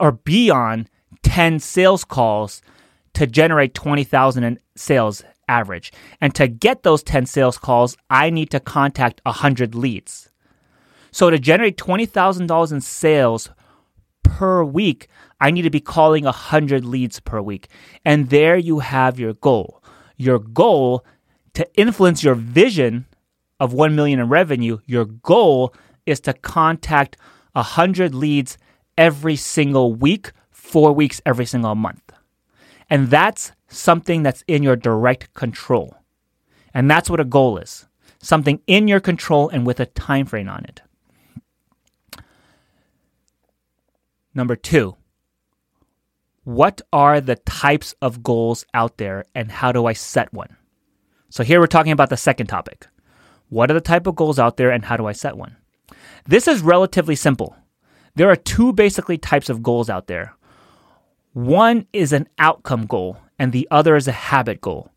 or 0.00 0.12
be 0.12 0.50
on 0.50 0.88
10 1.22 1.60
sales 1.60 2.04
calls 2.04 2.62
to 3.14 3.26
generate 3.26 3.74
20,000 3.74 4.44
in 4.44 4.58
sales 4.76 5.22
average. 5.48 5.92
And 6.20 6.34
to 6.34 6.48
get 6.48 6.82
those 6.82 7.02
10 7.02 7.26
sales 7.26 7.58
calls, 7.58 7.96
I 8.10 8.30
need 8.30 8.50
to 8.50 8.60
contact 8.60 9.20
100 9.24 9.74
leads. 9.74 10.30
So 11.10 11.30
to 11.30 11.38
generate 11.38 11.76
$20,000 11.76 12.72
in 12.72 12.80
sales 12.80 13.50
per 14.34 14.64
week, 14.64 15.06
I 15.40 15.52
need 15.52 15.62
to 15.62 15.70
be 15.70 15.80
calling 15.80 16.24
100 16.24 16.84
leads 16.84 17.20
per 17.20 17.40
week. 17.40 17.68
And 18.04 18.30
there 18.30 18.56
you 18.56 18.80
have 18.80 19.20
your 19.20 19.34
goal. 19.34 19.80
Your 20.16 20.40
goal 20.40 21.04
to 21.52 21.64
influence 21.78 22.24
your 22.24 22.34
vision 22.34 23.06
of 23.60 23.72
1 23.72 23.94
million 23.94 24.18
in 24.18 24.28
revenue, 24.28 24.78
your 24.86 25.04
goal 25.04 25.72
is 26.04 26.18
to 26.20 26.32
contact 26.32 27.16
100 27.52 28.12
leads 28.12 28.58
every 28.98 29.36
single 29.36 29.94
week, 29.94 30.32
4 30.50 30.92
weeks 30.92 31.22
every 31.24 31.46
single 31.46 31.76
month. 31.76 32.12
And 32.90 33.10
that's 33.10 33.52
something 33.68 34.24
that's 34.24 34.42
in 34.48 34.64
your 34.64 34.74
direct 34.74 35.32
control. 35.34 35.94
And 36.74 36.90
that's 36.90 37.08
what 37.08 37.20
a 37.20 37.24
goal 37.24 37.58
is 37.58 37.86
something 38.20 38.58
in 38.66 38.88
your 38.88 39.00
control 39.00 39.50
and 39.50 39.66
with 39.66 39.78
a 39.78 39.86
time 39.86 40.24
frame 40.24 40.48
on 40.48 40.64
it. 40.64 40.80
Number 44.34 44.56
two, 44.56 44.96
what 46.42 46.80
are 46.92 47.20
the 47.20 47.36
types 47.36 47.94
of 48.02 48.22
goals 48.22 48.66
out 48.74 48.98
there 48.98 49.24
and 49.34 49.50
how 49.50 49.72
do 49.72 49.86
I 49.86 49.92
set 49.92 50.32
one? 50.32 50.56
So 51.30 51.42
here 51.42 51.60
we're 51.60 51.66
talking 51.66 51.92
about 51.92 52.10
the 52.10 52.16
second 52.16 52.48
topic. 52.48 52.86
What 53.48 53.70
are 53.70 53.74
the 53.74 53.80
type 53.80 54.06
of 54.06 54.16
goals 54.16 54.38
out 54.38 54.56
there 54.56 54.70
and 54.70 54.84
how 54.84 54.96
do 54.96 55.06
I 55.06 55.12
set 55.12 55.36
one? 55.36 55.56
This 56.26 56.48
is 56.48 56.62
relatively 56.62 57.16
simple. 57.16 57.56
There 58.14 58.30
are 58.30 58.36
two 58.36 58.72
basically 58.72 59.18
types 59.18 59.48
of 59.48 59.62
goals 59.62 59.90
out 59.90 60.06
there. 60.06 60.34
One 61.32 61.86
is 61.92 62.12
an 62.12 62.28
outcome 62.38 62.86
goal, 62.86 63.18
and 63.40 63.52
the 63.52 63.66
other 63.70 63.96
is 63.96 64.06
a 64.06 64.12
habit 64.12 64.60
goal. 64.60 64.92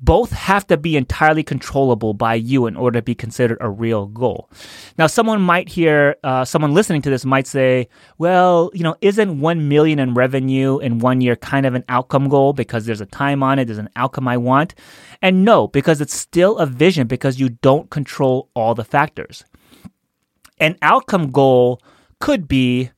Both 0.00 0.32
have 0.32 0.66
to 0.66 0.76
be 0.76 0.96
entirely 0.96 1.42
controllable 1.42 2.14
by 2.14 2.34
you 2.34 2.66
in 2.66 2.76
order 2.76 2.98
to 2.98 3.02
be 3.02 3.14
considered 3.14 3.58
a 3.60 3.68
real 3.68 4.06
goal. 4.06 4.50
Now, 4.98 5.06
someone 5.06 5.40
might 5.40 5.68
hear, 5.68 6.16
uh, 6.22 6.44
someone 6.44 6.74
listening 6.74 7.02
to 7.02 7.10
this 7.10 7.24
might 7.24 7.46
say, 7.46 7.88
well, 8.18 8.70
you 8.74 8.82
know, 8.82 8.96
isn't 9.00 9.40
1 9.40 9.68
million 9.68 9.98
in 9.98 10.14
revenue 10.14 10.78
in 10.78 10.98
one 10.98 11.20
year 11.20 11.36
kind 11.36 11.66
of 11.66 11.74
an 11.74 11.84
outcome 11.88 12.28
goal 12.28 12.52
because 12.52 12.86
there's 12.86 13.00
a 13.00 13.06
time 13.06 13.42
on 13.42 13.58
it, 13.58 13.66
there's 13.66 13.78
an 13.78 13.90
outcome 13.96 14.28
I 14.28 14.36
want? 14.36 14.74
And 15.22 15.44
no, 15.44 15.68
because 15.68 16.00
it's 16.00 16.14
still 16.14 16.58
a 16.58 16.66
vision 16.66 17.06
because 17.06 17.40
you 17.40 17.48
don't 17.48 17.90
control 17.90 18.50
all 18.54 18.74
the 18.74 18.84
factors. 18.84 19.44
An 20.58 20.76
outcome 20.82 21.30
goal 21.30 21.82
could 22.20 22.48
be 22.48 22.90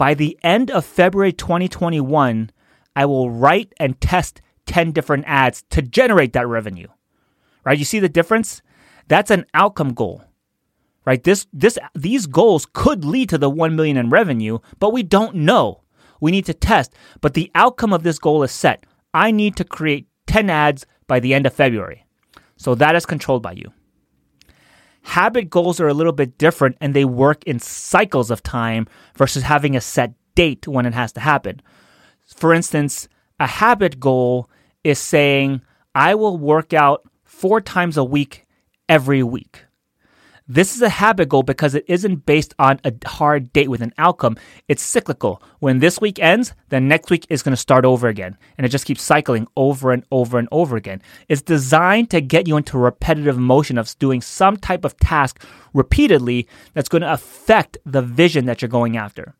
by 0.00 0.14
the 0.14 0.38
end 0.42 0.70
of 0.70 0.86
February 0.86 1.30
2021, 1.30 2.50
I 2.96 3.04
will 3.04 3.30
write 3.30 3.74
and 3.78 4.00
test 4.00 4.40
10 4.70 4.92
different 4.92 5.24
ads 5.26 5.64
to 5.70 5.82
generate 5.82 6.32
that 6.32 6.46
revenue. 6.46 6.86
Right? 7.64 7.76
You 7.76 7.84
see 7.84 7.98
the 7.98 8.08
difference? 8.08 8.62
That's 9.08 9.32
an 9.32 9.44
outcome 9.52 9.94
goal. 9.94 10.22
Right? 11.04 11.22
This 11.24 11.48
this 11.52 11.76
these 11.94 12.26
goals 12.26 12.68
could 12.72 13.04
lead 13.04 13.30
to 13.30 13.38
the 13.38 13.50
1 13.50 13.74
million 13.74 13.96
in 13.96 14.10
revenue, 14.10 14.60
but 14.78 14.92
we 14.92 15.02
don't 15.02 15.34
know. 15.34 15.82
We 16.20 16.30
need 16.30 16.46
to 16.46 16.54
test, 16.54 16.94
but 17.20 17.34
the 17.34 17.50
outcome 17.54 17.92
of 17.92 18.04
this 18.04 18.20
goal 18.20 18.44
is 18.44 18.52
set. 18.52 18.84
I 19.12 19.32
need 19.32 19.56
to 19.56 19.64
create 19.64 20.06
10 20.28 20.48
ads 20.48 20.86
by 21.08 21.18
the 21.18 21.34
end 21.34 21.46
of 21.46 21.52
February. 21.52 22.06
So 22.56 22.76
that 22.76 22.94
is 22.94 23.06
controlled 23.06 23.42
by 23.42 23.52
you. 23.52 23.72
Habit 25.02 25.50
goals 25.50 25.80
are 25.80 25.88
a 25.88 25.94
little 25.94 26.12
bit 26.12 26.38
different 26.38 26.76
and 26.80 26.94
they 26.94 27.06
work 27.06 27.42
in 27.44 27.58
cycles 27.58 28.30
of 28.30 28.44
time 28.44 28.86
versus 29.16 29.42
having 29.42 29.74
a 29.74 29.80
set 29.80 30.12
date 30.36 30.68
when 30.68 30.86
it 30.86 30.94
has 30.94 31.10
to 31.14 31.20
happen. 31.20 31.60
For 32.26 32.54
instance, 32.54 33.08
a 33.40 33.46
habit 33.46 33.98
goal 33.98 34.48
is 34.84 34.98
saying, 34.98 35.62
I 35.94 36.14
will 36.14 36.38
work 36.38 36.72
out 36.72 37.02
four 37.24 37.60
times 37.60 37.96
a 37.96 38.04
week 38.04 38.46
every 38.88 39.22
week. 39.22 39.64
This 40.50 40.74
is 40.74 40.82
a 40.82 40.88
habit 40.88 41.28
goal 41.28 41.44
because 41.44 41.76
it 41.76 41.84
isn't 41.86 42.26
based 42.26 42.54
on 42.58 42.80
a 42.84 42.92
hard 43.06 43.52
date 43.52 43.68
with 43.68 43.82
an 43.82 43.94
outcome. 43.98 44.36
It's 44.66 44.82
cyclical. 44.82 45.40
When 45.60 45.78
this 45.78 46.00
week 46.00 46.18
ends, 46.18 46.54
then 46.70 46.88
next 46.88 47.08
week 47.08 47.24
is 47.30 47.44
going 47.44 47.52
to 47.52 47.56
start 47.56 47.84
over 47.84 48.08
again. 48.08 48.36
And 48.58 48.66
it 48.66 48.70
just 48.70 48.84
keeps 48.84 49.00
cycling 49.00 49.46
over 49.56 49.92
and 49.92 50.04
over 50.10 50.40
and 50.40 50.48
over 50.50 50.76
again. 50.76 51.02
It's 51.28 51.40
designed 51.40 52.10
to 52.10 52.20
get 52.20 52.48
you 52.48 52.56
into 52.56 52.78
repetitive 52.78 53.38
motion 53.38 53.78
of 53.78 53.96
doing 54.00 54.20
some 54.20 54.56
type 54.56 54.84
of 54.84 54.96
task 54.96 55.40
repeatedly 55.72 56.48
that's 56.74 56.88
going 56.88 57.02
to 57.02 57.12
affect 57.12 57.78
the 57.84 58.02
vision 58.02 58.46
that 58.46 58.60
you're 58.60 58.68
going 58.68 58.96
after. 58.96 59.36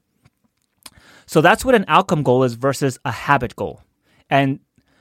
So 1.27 1.41
that's 1.41 1.65
what 1.65 1.75
an 1.75 1.87
outcome 1.89 2.23
goal 2.23 2.45
is 2.45 2.55
versus 2.55 3.01
a 3.05 3.11
habit 3.11 3.57
goal. 3.57 3.83
And 4.31 4.61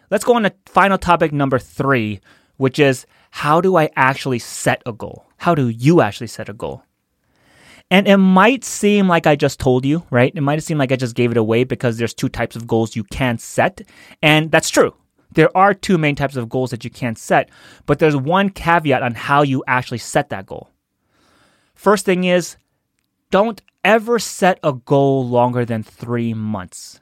let's 0.09 0.23
go 0.23 0.35
on 0.35 0.43
to 0.43 0.53
final 0.65 0.97
topic 0.97 1.31
number 1.31 1.59
three, 1.59 2.19
which 2.57 2.79
is 2.79 3.05
how 3.31 3.61
do 3.61 3.75
I 3.75 3.89
actually 3.95 4.39
set 4.39 4.81
a 4.85 4.93
goal? 4.93 5.25
How 5.37 5.55
do 5.55 5.69
you 5.69 6.01
actually 6.01 6.27
set 6.27 6.49
a 6.49 6.53
goal? 6.53 6.83
And 7.91 8.07
it 8.07 8.17
might 8.17 8.63
seem 8.63 9.07
like 9.07 9.25
I 9.25 9.35
just 9.35 9.59
told 9.59 9.83
you, 9.83 10.03
right? 10.11 10.31
It 10.35 10.41
might 10.41 10.61
seem 10.61 10.77
like 10.77 10.91
I 10.91 10.95
just 10.95 11.15
gave 11.15 11.31
it 11.31 11.37
away 11.37 11.63
because 11.63 11.97
there's 11.97 12.13
two 12.13 12.29
types 12.29 12.55
of 12.55 12.67
goals 12.67 12.95
you 12.95 13.03
can 13.03 13.39
set. 13.39 13.81
And 14.21 14.51
that's 14.51 14.69
true. 14.69 14.93
There 15.31 15.55
are 15.57 15.73
two 15.73 15.97
main 15.97 16.15
types 16.15 16.35
of 16.35 16.49
goals 16.49 16.71
that 16.71 16.83
you 16.83 16.89
can 16.89 17.15
set, 17.15 17.49
but 17.85 17.99
there's 17.99 18.15
one 18.15 18.49
caveat 18.49 19.01
on 19.01 19.15
how 19.15 19.41
you 19.41 19.63
actually 19.67 19.99
set 19.99 20.29
that 20.29 20.45
goal. 20.45 20.69
First 21.73 22.05
thing 22.05 22.23
is 22.25 22.57
don't 23.31 23.61
ever 23.83 24.19
set 24.19 24.59
a 24.63 24.73
goal 24.73 25.27
longer 25.27 25.65
than 25.65 25.83
three 25.83 26.33
months. 26.33 26.99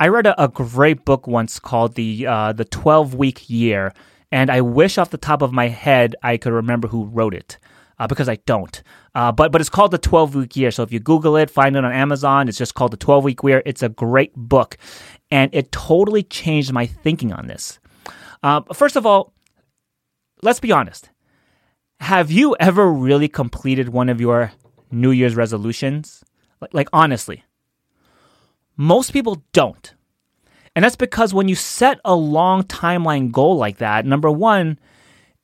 I 0.00 0.08
read 0.08 0.26
a, 0.26 0.42
a 0.42 0.48
great 0.48 1.04
book 1.04 1.26
once 1.26 1.60
called 1.60 1.94
the 1.94 2.26
uh, 2.26 2.52
the 2.54 2.64
12 2.64 3.14
week 3.14 3.48
year 3.50 3.92
and 4.32 4.50
I 4.50 4.62
wish 4.62 4.96
off 4.96 5.10
the 5.10 5.18
top 5.18 5.42
of 5.42 5.52
my 5.52 5.68
head 5.68 6.16
I 6.22 6.38
could 6.38 6.54
remember 6.54 6.88
who 6.88 7.04
wrote 7.04 7.34
it. 7.34 7.58
Uh, 7.98 8.06
because 8.06 8.30
I 8.30 8.36
don't. 8.46 8.82
Uh, 9.14 9.30
but 9.30 9.52
but 9.52 9.60
it's 9.60 9.68
called 9.68 9.90
the 9.90 9.98
12 9.98 10.34
week 10.34 10.56
year. 10.56 10.70
So 10.70 10.82
if 10.82 10.90
you 10.90 11.00
Google 11.00 11.36
it, 11.36 11.50
find 11.50 11.76
it 11.76 11.84
on 11.84 11.92
Amazon. 11.92 12.48
It's 12.48 12.56
just 12.56 12.74
called 12.74 12.92
the 12.92 12.96
12 12.96 13.24
week 13.24 13.42
year. 13.42 13.62
It's 13.66 13.82
a 13.82 13.90
great 13.90 14.34
book, 14.34 14.78
and 15.30 15.54
it 15.54 15.70
totally 15.70 16.22
changed 16.22 16.72
my 16.72 16.86
thinking 16.86 17.30
on 17.30 17.46
this. 17.46 17.78
Uh, 18.42 18.62
first 18.72 18.96
of 18.96 19.04
all, 19.04 19.34
let's 20.40 20.60
be 20.60 20.72
honest. 20.72 21.10
Have 22.00 22.30
you 22.30 22.56
ever 22.58 22.90
really 22.90 23.28
completed 23.28 23.90
one 23.90 24.08
of 24.08 24.18
your 24.18 24.52
New 24.90 25.10
Year's 25.10 25.36
resolutions? 25.36 26.24
Like, 26.62 26.72
like 26.72 26.88
honestly, 26.94 27.44
most 28.80 29.12
people 29.12 29.44
don't. 29.52 29.92
And 30.74 30.82
that's 30.82 30.96
because 30.96 31.34
when 31.34 31.48
you 31.48 31.54
set 31.54 32.00
a 32.02 32.14
long 32.14 32.62
timeline 32.62 33.30
goal 33.30 33.58
like 33.58 33.76
that, 33.76 34.06
number 34.06 34.30
one, 34.30 34.78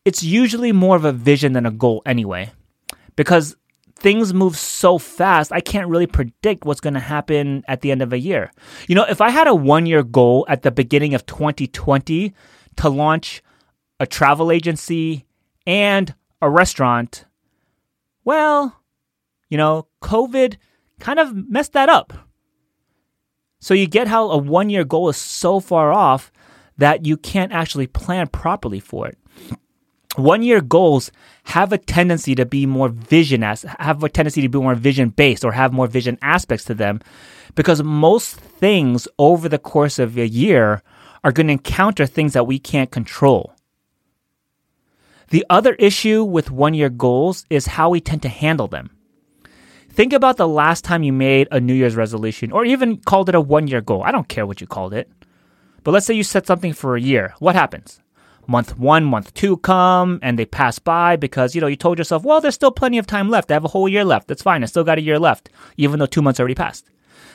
it's 0.06 0.22
usually 0.22 0.72
more 0.72 0.96
of 0.96 1.04
a 1.04 1.12
vision 1.12 1.52
than 1.52 1.66
a 1.66 1.70
goal 1.70 2.00
anyway. 2.06 2.50
Because 3.14 3.54
things 3.94 4.32
move 4.32 4.56
so 4.56 4.96
fast, 4.96 5.52
I 5.52 5.60
can't 5.60 5.88
really 5.88 6.06
predict 6.06 6.64
what's 6.64 6.80
going 6.80 6.94
to 6.94 7.00
happen 7.00 7.62
at 7.68 7.82
the 7.82 7.90
end 7.90 8.00
of 8.00 8.14
a 8.14 8.18
year. 8.18 8.52
You 8.88 8.94
know, 8.94 9.04
if 9.04 9.20
I 9.20 9.28
had 9.28 9.46
a 9.46 9.54
one 9.54 9.84
year 9.84 10.02
goal 10.02 10.46
at 10.48 10.62
the 10.62 10.70
beginning 10.70 11.12
of 11.12 11.26
2020 11.26 12.32
to 12.76 12.88
launch 12.88 13.42
a 14.00 14.06
travel 14.06 14.50
agency 14.50 15.26
and 15.66 16.14
a 16.40 16.48
restaurant, 16.48 17.26
well, 18.24 18.80
you 19.50 19.58
know, 19.58 19.88
COVID 20.02 20.56
kind 21.00 21.18
of 21.18 21.34
messed 21.50 21.74
that 21.74 21.90
up. 21.90 22.25
So 23.66 23.74
you 23.74 23.88
get 23.88 24.06
how 24.06 24.30
a 24.30 24.38
one 24.38 24.70
year 24.70 24.84
goal 24.84 25.08
is 25.08 25.16
so 25.16 25.58
far 25.58 25.92
off 25.92 26.30
that 26.78 27.04
you 27.04 27.16
can't 27.16 27.50
actually 27.50 27.88
plan 27.88 28.28
properly 28.28 28.78
for 28.78 29.08
it. 29.08 29.18
One 30.14 30.44
year 30.44 30.60
goals 30.60 31.10
have 31.42 31.72
a 31.72 31.78
tendency 31.78 32.36
to 32.36 32.46
be 32.46 32.64
more 32.64 32.88
vision 32.88 33.42
as 33.42 33.62
have 33.80 34.04
a 34.04 34.08
tendency 34.08 34.40
to 34.42 34.48
be 34.48 34.60
more 34.60 34.76
vision 34.76 35.08
based 35.08 35.44
or 35.44 35.50
have 35.50 35.72
more 35.72 35.88
vision 35.88 36.16
aspects 36.22 36.64
to 36.66 36.74
them 36.74 37.00
because 37.56 37.82
most 37.82 38.36
things 38.36 39.08
over 39.18 39.48
the 39.48 39.58
course 39.58 39.98
of 39.98 40.16
a 40.16 40.28
year 40.28 40.80
are 41.24 41.32
going 41.32 41.48
to 41.48 41.54
encounter 41.54 42.06
things 42.06 42.34
that 42.34 42.46
we 42.46 42.60
can't 42.60 42.92
control. 42.92 43.52
The 45.30 45.44
other 45.50 45.74
issue 45.74 46.22
with 46.22 46.52
one 46.52 46.74
year 46.74 46.88
goals 46.88 47.44
is 47.50 47.66
how 47.66 47.90
we 47.90 48.00
tend 48.00 48.22
to 48.22 48.28
handle 48.28 48.68
them. 48.68 48.95
Think 49.96 50.12
about 50.12 50.36
the 50.36 50.46
last 50.46 50.84
time 50.84 51.02
you 51.02 51.12
made 51.14 51.48
a 51.50 51.58
New 51.58 51.72
Year's 51.72 51.96
resolution 51.96 52.52
or 52.52 52.66
even 52.66 52.98
called 52.98 53.30
it 53.30 53.34
a 53.34 53.40
one 53.40 53.66
year 53.66 53.80
goal. 53.80 54.02
I 54.02 54.12
don't 54.12 54.28
care 54.28 54.44
what 54.44 54.60
you 54.60 54.66
called 54.66 54.92
it. 54.92 55.10
But 55.84 55.92
let's 55.92 56.04
say 56.04 56.12
you 56.12 56.22
set 56.22 56.46
something 56.46 56.74
for 56.74 56.96
a 56.96 57.00
year. 57.00 57.32
What 57.38 57.54
happens? 57.54 57.98
Month 58.46 58.78
one, 58.78 59.06
month 59.06 59.32
two 59.32 59.56
come 59.56 60.18
and 60.20 60.38
they 60.38 60.44
pass 60.44 60.78
by 60.78 61.16
because, 61.16 61.54
you 61.54 61.62
know, 61.62 61.66
you 61.66 61.76
told 61.76 61.96
yourself, 61.96 62.24
well, 62.24 62.42
there's 62.42 62.54
still 62.54 62.70
plenty 62.70 62.98
of 62.98 63.06
time 63.06 63.30
left. 63.30 63.50
I 63.50 63.54
have 63.54 63.64
a 63.64 63.68
whole 63.68 63.88
year 63.88 64.04
left. 64.04 64.28
That's 64.28 64.42
fine. 64.42 64.62
I 64.62 64.66
still 64.66 64.84
got 64.84 64.98
a 64.98 65.00
year 65.00 65.18
left, 65.18 65.48
even 65.78 65.98
though 65.98 66.04
two 66.04 66.20
months 66.20 66.40
already 66.40 66.54
passed. 66.54 66.90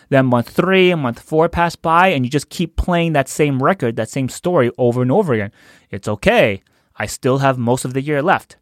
Then 0.09 0.27
month 0.27 0.49
three 0.49 0.91
and 0.91 1.01
month 1.01 1.19
four 1.19 1.49
pass 1.49 1.75
by 1.75 2.09
and 2.09 2.23
you 2.23 2.29
just 2.29 2.49
keep 2.49 2.75
playing 2.75 3.13
that 3.13 3.27
same 3.27 3.63
record, 3.63 3.95
that 3.95 4.11
same 4.11 4.29
story 4.29 4.69
over 4.77 5.01
and 5.01 5.11
over 5.11 5.33
again. 5.33 5.51
It's 5.89 6.07
okay. 6.07 6.61
I 6.95 7.07
still 7.07 7.39
have 7.39 7.57
most 7.57 7.85
of 7.85 7.95
the 7.95 8.03
year 8.03 8.21
left. 8.21 8.57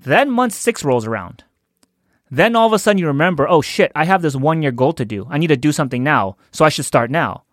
Then 0.00 0.30
month 0.32 0.54
six 0.54 0.82
rolls 0.82 1.06
around. 1.06 1.44
Then 2.32 2.56
all 2.56 2.66
of 2.66 2.72
a 2.72 2.78
sudden 2.78 2.96
you 2.96 3.06
remember, 3.08 3.46
oh 3.46 3.60
shit, 3.60 3.92
I 3.94 4.06
have 4.06 4.22
this 4.22 4.34
one 4.34 4.62
year 4.62 4.72
goal 4.72 4.94
to 4.94 5.04
do. 5.04 5.26
I 5.28 5.36
need 5.36 5.48
to 5.48 5.56
do 5.56 5.70
something 5.70 6.02
now, 6.02 6.38
so 6.50 6.64
I 6.64 6.70
should 6.70 6.86
start 6.86 7.10
now. 7.10 7.44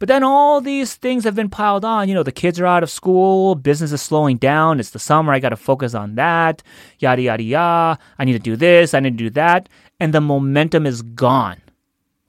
But 0.00 0.08
then 0.08 0.24
all 0.24 0.60
these 0.60 0.96
things 0.96 1.22
have 1.22 1.36
been 1.36 1.48
piled 1.48 1.84
on. 1.84 2.08
You 2.08 2.16
know, 2.16 2.24
the 2.24 2.32
kids 2.32 2.58
are 2.58 2.66
out 2.66 2.82
of 2.82 2.90
school, 2.90 3.54
business 3.54 3.92
is 3.92 4.02
slowing 4.02 4.36
down, 4.36 4.80
it's 4.80 4.90
the 4.90 4.98
summer, 4.98 5.32
I 5.32 5.38
got 5.38 5.50
to 5.50 5.56
focus 5.56 5.94
on 5.94 6.16
that, 6.16 6.64
yada, 6.98 7.22
yada, 7.22 7.44
yada. 7.44 8.00
I 8.18 8.24
need 8.24 8.32
to 8.32 8.40
do 8.40 8.56
this, 8.56 8.92
I 8.92 8.98
need 8.98 9.16
to 9.16 9.24
do 9.24 9.30
that. 9.30 9.68
And 10.00 10.12
the 10.12 10.20
momentum 10.20 10.84
is 10.84 11.02
gone, 11.02 11.62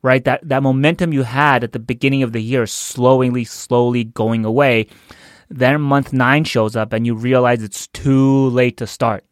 right? 0.03 0.23
That, 0.25 0.47
that 0.47 0.61
momentum 0.61 1.11
you 1.11 1.23
had 1.23 1.63
at 1.63 1.71
the 1.71 1.79
beginning 1.79 2.21
of 2.21 2.33
the 2.33 2.41
year 2.41 2.63
is 2.63 2.71
slowly, 2.71 3.43
slowly 3.45 4.03
going 4.03 4.45
away. 4.45 4.85
Then 5.49 5.81
month 5.81 6.13
nine 6.13 6.43
shows 6.43 6.75
up 6.75 6.93
and 6.93 7.07
you 7.07 7.15
realize 7.15 7.63
it's 7.63 7.87
too 7.87 8.49
late 8.49 8.77
to 8.77 8.85
start. 8.85 9.25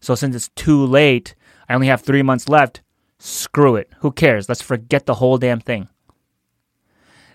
So 0.00 0.14
since 0.14 0.36
it's 0.36 0.50
too 0.50 0.86
late, 0.86 1.34
I 1.68 1.74
only 1.74 1.86
have 1.86 2.02
three 2.02 2.22
months 2.22 2.48
left. 2.48 2.82
Screw 3.18 3.76
it. 3.76 3.90
Who 3.98 4.12
cares? 4.12 4.48
Let's 4.48 4.62
forget 4.62 5.06
the 5.06 5.14
whole 5.14 5.38
damn 5.38 5.60
thing. 5.60 5.88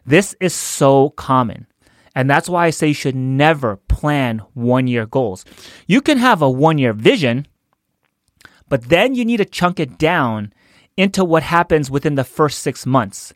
This 0.06 0.36
is 0.40 0.54
so 0.54 1.10
common. 1.12 1.68
And 2.16 2.30
that's 2.30 2.50
why 2.50 2.66
I 2.66 2.70
say 2.72 2.90
you 2.90 2.94
should 2.94 3.16
never 3.16 3.78
plan 3.78 4.40
one 4.54 4.88
year 4.88 5.06
goals. 5.06 5.46
You 5.88 6.02
can 6.02 6.18
have 6.18 6.42
a 6.42 6.50
one 6.50 6.78
year 6.78 6.94
vision, 6.94 7.48
but 8.68 8.90
then 8.90 9.16
you 9.16 9.24
need 9.26 9.38
to 9.38 9.46
chunk 9.46 9.80
it 9.80 9.98
down 9.98 10.54
into 10.98 11.24
what 11.24 11.44
happens 11.44 11.90
within 11.90 12.16
the 12.16 12.26
first 12.26 12.60
six 12.60 12.86
months. 12.86 13.34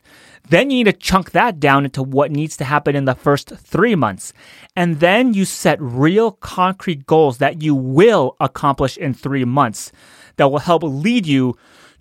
Then 0.50 0.68
you 0.70 0.84
need 0.84 0.92
to 0.92 0.92
chunk 0.92 1.30
that 1.30 1.58
down 1.58 1.86
into 1.86 2.02
what 2.02 2.30
needs 2.30 2.58
to 2.58 2.64
happen 2.64 2.94
in 2.94 3.06
the 3.06 3.14
first 3.14 3.56
three 3.56 3.94
months. 3.94 4.34
And 4.76 5.00
then 5.00 5.32
you 5.32 5.46
set 5.46 5.80
real 5.80 6.32
concrete 6.32 7.06
goals 7.06 7.38
that 7.38 7.62
you 7.62 7.74
will 7.74 8.36
accomplish 8.38 8.98
in 8.98 9.14
three 9.14 9.46
months 9.46 9.92
that 10.36 10.48
will 10.48 10.58
help 10.58 10.82
lead 10.82 11.26
you 11.26 11.56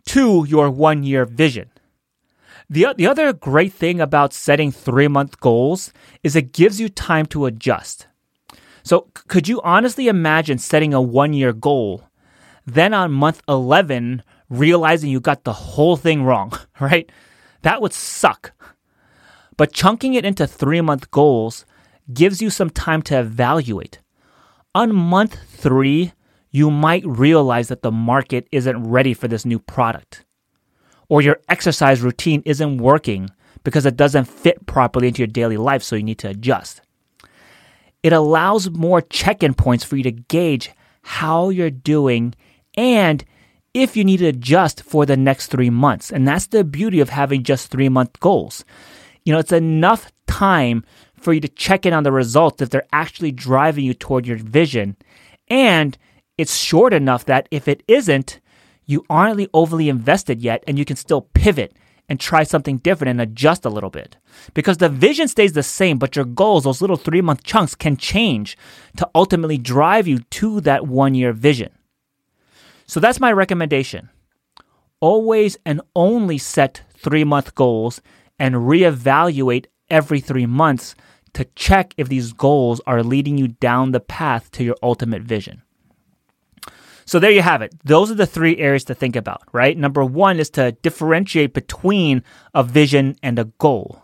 to 0.06 0.46
your 0.48 0.70
one 0.70 1.04
year 1.04 1.26
vision. 1.26 1.70
The, 2.70 2.88
the 2.98 3.08
other 3.08 3.34
great 3.34 3.74
thing 3.74 4.00
about 4.02 4.34
setting 4.34 4.72
three 4.72 5.08
month 5.08 5.40
goals 5.40 5.94
is 6.24 6.36
it 6.36 6.54
gives 6.54 6.80
you 6.80 6.90
time 6.90 7.26
to 7.28 7.46
adjust. 7.46 8.08
So, 8.84 9.08
could 9.28 9.48
you 9.48 9.62
honestly 9.62 10.08
imagine 10.08 10.58
setting 10.58 10.94
a 10.94 11.02
one 11.02 11.34
year 11.34 11.54
goal, 11.54 12.04
then 12.66 12.94
on 12.94 13.12
month 13.12 13.42
11, 13.48 14.24
realizing 14.50 15.10
you 15.10 15.20
got 15.20 15.44
the 15.44 15.54
whole 15.54 15.96
thing 15.96 16.24
wrong, 16.24 16.52
right? 16.80 17.10
That 17.62 17.82
would 17.82 17.94
suck. 17.94 18.52
But 19.56 19.72
chunking 19.72 20.16
it 20.16 20.26
into 20.26 20.48
three 20.48 20.82
month 20.82 21.12
goals 21.12 21.66
gives 22.14 22.42
you 22.42 22.50
some 22.50 22.70
time 22.70 23.02
to 23.04 23.20
evaluate. 23.20 24.00
On 24.76 24.94
month 24.94 25.38
three, 25.48 26.14
you 26.54 26.70
might 26.70 27.04
realize 27.06 27.68
that 27.68 27.82
the 27.82 27.92
market 27.92 28.48
isn't 28.52 28.88
ready 28.88 29.14
for 29.14 29.28
this 29.28 29.44
new 29.44 29.58
product. 29.58 30.24
Or 31.10 31.22
your 31.22 31.40
exercise 31.50 32.02
routine 32.02 32.44
isn't 32.46 32.78
working 32.78 33.30
because 33.64 33.88
it 33.88 33.98
doesn't 33.98 34.26
fit 34.26 34.66
properly 34.68 35.08
into 35.08 35.20
your 35.20 35.28
daily 35.28 35.58
life, 35.58 35.82
so 35.82 35.96
you 35.96 36.04
need 36.04 36.20
to 36.20 36.30
adjust. 36.30 36.82
It 38.04 38.14
allows 38.14 38.70
more 38.70 39.02
check 39.02 39.42
in 39.42 39.56
points 39.56 39.84
for 39.84 39.98
you 39.98 40.04
to 40.04 40.12
gauge 40.12 40.72
how 41.02 41.50
you're 41.50 41.72
doing 41.72 42.36
and 42.78 43.26
if 43.74 43.98
you 43.98 44.06
need 44.06 44.18
to 44.18 44.28
adjust 44.28 44.84
for 44.84 45.08
the 45.08 45.18
next 45.18 45.48
three 45.48 45.72
months. 45.72 46.12
And 46.12 46.28
that's 46.28 46.48
the 46.48 46.64
beauty 46.64 47.00
of 47.00 47.10
having 47.10 47.42
just 47.42 47.72
three 47.72 47.90
month 47.90 48.20
goals. 48.20 48.64
You 49.26 49.34
know, 49.34 49.40
it's 49.40 49.52
enough 49.52 50.12
time 50.28 50.86
for 51.16 51.34
you 51.34 51.40
to 51.40 51.48
check 51.48 51.86
in 51.88 51.94
on 51.94 52.04
the 52.04 52.12
results 52.12 52.62
if 52.62 52.70
they're 52.70 52.86
actually 52.94 53.32
driving 53.32 53.86
you 53.86 53.96
toward 53.96 54.28
your 54.28 54.38
vision. 54.38 54.98
And 55.48 55.98
it's 56.38 56.56
short 56.56 56.94
enough 56.94 57.26
that 57.26 57.48
if 57.52 57.68
it 57.68 57.84
isn't, 57.88 58.40
you 58.86 59.06
aren't 59.10 59.50
overly 59.54 59.90
invested 59.90 60.42
yet 60.42 60.64
and 60.68 60.78
you 60.78 60.86
can 60.86 60.96
still 60.96 61.22
pivot 61.34 61.74
and 62.10 62.20
try 62.20 62.44
something 62.44 62.78
different 62.78 63.12
and 63.12 63.22
adjust 63.22 63.66
a 63.66 63.70
little 63.70 63.90
bit. 63.90 64.18
Because 64.54 64.78
the 64.78 64.90
vision 64.90 65.28
stays 65.28 65.54
the 65.54 65.64
same, 65.64 65.98
but 65.98 66.16
your 66.16 66.26
goals, 66.26 66.66
those 66.66 66.82
little 66.82 66.98
three 66.98 67.22
month 67.22 67.44
chunks, 67.44 67.76
can 67.76 67.98
change 67.98 68.58
to 68.98 69.10
ultimately 69.16 69.58
drive 69.58 70.08
you 70.08 70.20
to 70.20 70.60
that 70.62 70.88
one 70.88 71.16
year 71.16 71.32
vision. 71.32 71.72
So 72.86 73.00
that's 73.00 73.20
my 73.20 73.32
recommendation. 73.32 74.10
Always 75.00 75.58
and 75.66 75.82
only 75.96 76.38
set 76.38 76.82
three 76.96 77.24
month 77.24 77.56
goals 77.56 78.02
and 78.38 78.56
reevaluate 78.56 79.68
every 79.90 80.20
three 80.20 80.46
months 80.46 80.96
to 81.34 81.46
check 81.56 81.94
if 81.98 82.10
these 82.10 82.34
goals 82.34 82.82
are 82.86 83.02
leading 83.02 83.38
you 83.38 83.48
down 83.48 83.92
the 83.92 84.00
path 84.00 84.52
to 84.52 84.64
your 84.64 84.76
ultimate 84.84 85.24
vision. 85.24 85.62
So 87.06 87.20
there 87.20 87.32
you 87.32 87.42
have 87.42 87.62
it. 87.62 87.74
Those 87.84 88.12
are 88.12 88.16
the 88.16 88.26
three 88.26 88.58
areas 88.58 88.84
to 88.86 88.96
think 88.96 89.16
about, 89.16 89.42
right? 89.52 89.78
Number 89.78 90.04
one 90.04 90.40
is 90.40 90.50
to 90.52 90.72
differentiate 90.72 91.54
between 91.54 92.24
a 92.54 92.64
vision 92.64 93.16
and 93.22 93.40
a 93.40 93.46
goal. 93.46 94.04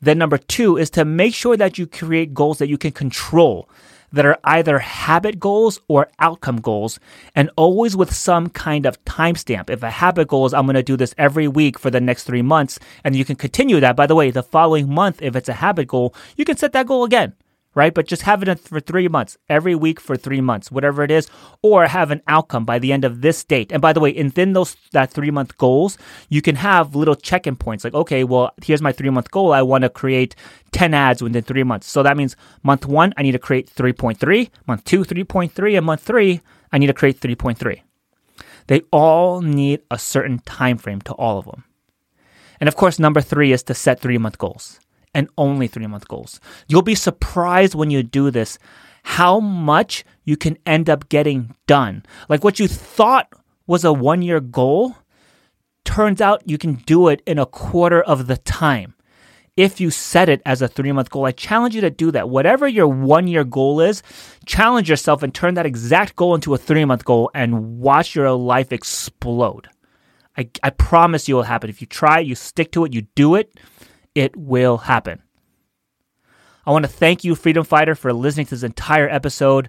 Then 0.00 0.18
number 0.18 0.38
two 0.38 0.76
is 0.76 0.90
to 0.90 1.04
make 1.04 1.34
sure 1.34 1.56
that 1.56 1.78
you 1.78 1.86
create 1.86 2.34
goals 2.34 2.58
that 2.58 2.68
you 2.68 2.78
can 2.78 2.92
control 2.92 3.68
that 4.12 4.26
are 4.26 4.38
either 4.44 4.78
habit 4.78 5.38
goals 5.38 5.80
or 5.88 6.08
outcome 6.18 6.60
goals, 6.60 6.98
and 7.34 7.50
always 7.56 7.96
with 7.96 8.14
some 8.14 8.48
kind 8.48 8.86
of 8.86 9.02
timestamp. 9.04 9.70
If 9.70 9.82
a 9.82 9.90
habit 9.90 10.28
goal 10.28 10.46
is, 10.46 10.54
I'm 10.54 10.66
going 10.66 10.74
to 10.74 10.82
do 10.82 10.96
this 10.96 11.14
every 11.18 11.48
week 11.48 11.78
for 11.78 11.90
the 11.90 12.00
next 12.00 12.24
three 12.24 12.42
months, 12.42 12.78
and 13.04 13.16
you 13.16 13.24
can 13.24 13.36
continue 13.36 13.80
that. 13.80 13.96
By 13.96 14.06
the 14.06 14.14
way, 14.14 14.30
the 14.30 14.42
following 14.42 14.92
month, 14.92 15.22
if 15.22 15.36
it's 15.36 15.48
a 15.48 15.54
habit 15.54 15.88
goal, 15.88 16.14
you 16.36 16.44
can 16.44 16.56
set 16.56 16.72
that 16.72 16.86
goal 16.86 17.04
again 17.04 17.34
right? 17.76 17.94
But 17.94 18.08
just 18.08 18.22
have 18.22 18.42
it 18.42 18.58
for 18.58 18.80
three 18.80 19.06
months, 19.06 19.36
every 19.48 19.74
week 19.76 20.00
for 20.00 20.16
three 20.16 20.40
months, 20.40 20.72
whatever 20.72 21.04
it 21.04 21.10
is, 21.10 21.28
or 21.62 21.86
have 21.86 22.10
an 22.10 22.22
outcome 22.26 22.64
by 22.64 22.80
the 22.80 22.90
end 22.90 23.04
of 23.04 23.20
this 23.20 23.44
date. 23.44 23.70
And 23.70 23.82
by 23.82 23.92
the 23.92 24.00
way, 24.00 24.14
within 24.14 24.54
those 24.54 24.76
that 24.92 25.12
three 25.12 25.30
month 25.30 25.56
goals, 25.58 25.98
you 26.30 26.42
can 26.42 26.56
have 26.56 26.96
little 26.96 27.14
check 27.14 27.46
in 27.46 27.54
points 27.54 27.84
like, 27.84 27.94
okay, 27.94 28.24
well, 28.24 28.50
here's 28.64 28.82
my 28.82 28.92
three 28.92 29.10
month 29.10 29.30
goal. 29.30 29.52
I 29.52 29.62
want 29.62 29.82
to 29.82 29.90
create 29.90 30.34
10 30.72 30.94
ads 30.94 31.22
within 31.22 31.44
three 31.44 31.62
months. 31.62 31.86
So 31.86 32.02
that 32.02 32.16
means 32.16 32.34
month 32.62 32.86
one, 32.86 33.12
I 33.16 33.22
need 33.22 33.32
to 33.32 33.38
create 33.38 33.70
3.3, 33.70 34.50
month 34.66 34.84
two, 34.84 35.04
3.3, 35.04 35.76
and 35.76 35.86
month 35.86 36.02
three, 36.02 36.40
I 36.72 36.78
need 36.78 36.88
to 36.88 36.94
create 36.94 37.20
3.3. 37.20 37.82
They 38.68 38.80
all 38.90 39.42
need 39.42 39.82
a 39.90 39.98
certain 39.98 40.40
time 40.40 40.78
frame 40.78 41.02
to 41.02 41.12
all 41.12 41.38
of 41.38 41.44
them. 41.44 41.64
And 42.58 42.68
of 42.68 42.74
course, 42.74 42.98
number 42.98 43.20
three 43.20 43.52
is 43.52 43.62
to 43.64 43.74
set 43.74 44.00
three 44.00 44.18
month 44.18 44.38
goals 44.38 44.80
and 45.16 45.30
only 45.38 45.66
three 45.66 45.86
month 45.86 46.06
goals. 46.06 46.38
You'll 46.68 46.82
be 46.82 46.94
surprised 46.94 47.74
when 47.74 47.90
you 47.90 48.02
do 48.02 48.30
this 48.30 48.58
how 49.02 49.40
much 49.40 50.04
you 50.24 50.36
can 50.36 50.58
end 50.66 50.90
up 50.90 51.08
getting 51.08 51.56
done. 51.66 52.04
Like 52.28 52.44
what 52.44 52.60
you 52.60 52.68
thought 52.68 53.32
was 53.66 53.82
a 53.82 53.92
one 53.92 54.20
year 54.20 54.40
goal, 54.40 54.94
turns 55.84 56.20
out 56.20 56.42
you 56.44 56.58
can 56.58 56.74
do 56.74 57.08
it 57.08 57.22
in 57.26 57.38
a 57.38 57.46
quarter 57.46 58.02
of 58.02 58.26
the 58.26 58.36
time. 58.36 58.94
If 59.56 59.80
you 59.80 59.90
set 59.90 60.28
it 60.28 60.42
as 60.44 60.60
a 60.60 60.68
three 60.68 60.92
month 60.92 61.08
goal, 61.08 61.24
I 61.24 61.32
challenge 61.32 61.74
you 61.74 61.80
to 61.80 61.88
do 61.88 62.10
that. 62.10 62.28
Whatever 62.28 62.68
your 62.68 62.88
one 62.88 63.26
year 63.26 63.44
goal 63.44 63.80
is, 63.80 64.02
challenge 64.44 64.90
yourself 64.90 65.22
and 65.22 65.34
turn 65.34 65.54
that 65.54 65.64
exact 65.64 66.14
goal 66.16 66.34
into 66.34 66.52
a 66.52 66.58
three 66.58 66.84
month 66.84 67.06
goal 67.06 67.30
and 67.32 67.78
watch 67.78 68.14
your 68.14 68.30
life 68.32 68.70
explode. 68.70 69.68
I, 70.36 70.50
I 70.62 70.68
promise 70.68 71.26
you 71.26 71.36
will 71.36 71.44
happen. 71.44 71.70
If 71.70 71.80
you 71.80 71.86
try, 71.86 72.18
you 72.18 72.34
stick 72.34 72.70
to 72.72 72.84
it, 72.84 72.92
you 72.92 73.02
do 73.14 73.34
it, 73.34 73.58
it 74.16 74.34
will 74.34 74.78
happen. 74.78 75.22
I 76.66 76.72
want 76.72 76.84
to 76.84 76.90
thank 76.90 77.22
you, 77.22 77.36
Freedom 77.36 77.62
Fighter, 77.62 77.94
for 77.94 78.12
listening 78.12 78.46
to 78.46 78.54
this 78.56 78.64
entire 78.64 79.08
episode. 79.08 79.68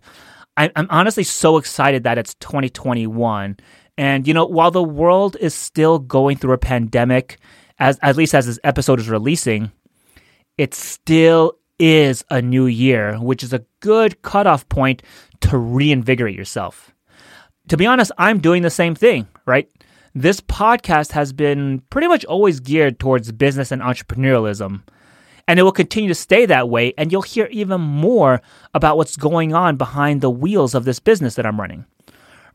I, 0.55 0.71
I'm 0.75 0.87
honestly 0.89 1.23
so 1.23 1.57
excited 1.57 2.03
that 2.03 2.17
it's 2.17 2.33
2021. 2.35 3.57
And, 3.99 4.27
you 4.27 4.33
know, 4.33 4.45
while 4.45 4.71
the 4.71 4.81
world 4.81 5.35
is 5.39 5.53
still 5.53 5.99
going 5.99 6.37
through 6.37 6.53
a 6.53 6.57
pandemic, 6.57 7.37
as 7.77 7.99
at 8.01 8.15
least 8.15 8.33
as 8.33 8.47
this 8.47 8.59
episode 8.63 8.99
is 8.99 9.09
releasing, 9.09 9.71
it 10.57 10.73
still 10.73 11.53
is 11.77 12.23
a 12.31 12.41
new 12.41 12.65
year, 12.65 13.17
which 13.17 13.43
is 13.43 13.53
a 13.53 13.65
good 13.81 14.21
cutoff 14.21 14.67
point 14.69 15.03
to 15.41 15.57
reinvigorate 15.57 16.35
yourself. 16.35 16.95
To 17.67 17.77
be 17.77 17.85
honest, 17.85 18.11
I'm 18.17 18.39
doing 18.39 18.63
the 18.63 18.69
same 18.69 18.95
thing, 18.95 19.27
right? 19.45 19.69
This 20.19 20.41
podcast 20.41 21.11
has 21.11 21.31
been 21.31 21.83
pretty 21.91 22.07
much 22.07 22.25
always 22.25 22.59
geared 22.59 22.99
towards 22.99 23.31
business 23.31 23.71
and 23.71 23.83
entrepreneurialism. 23.83 24.81
And 25.47 25.59
it 25.59 25.61
will 25.61 25.71
continue 25.71 26.07
to 26.07 26.15
stay 26.15 26.47
that 26.47 26.69
way, 26.69 26.95
and 26.97 27.11
you'll 27.11 27.21
hear 27.21 27.47
even 27.51 27.81
more 27.81 28.41
about 28.73 28.97
what's 28.97 29.15
going 29.15 29.53
on 29.53 29.77
behind 29.77 30.21
the 30.21 30.31
wheels 30.31 30.73
of 30.73 30.85
this 30.85 30.99
business 30.99 31.35
that 31.35 31.45
I'm 31.45 31.59
running. 31.59 31.85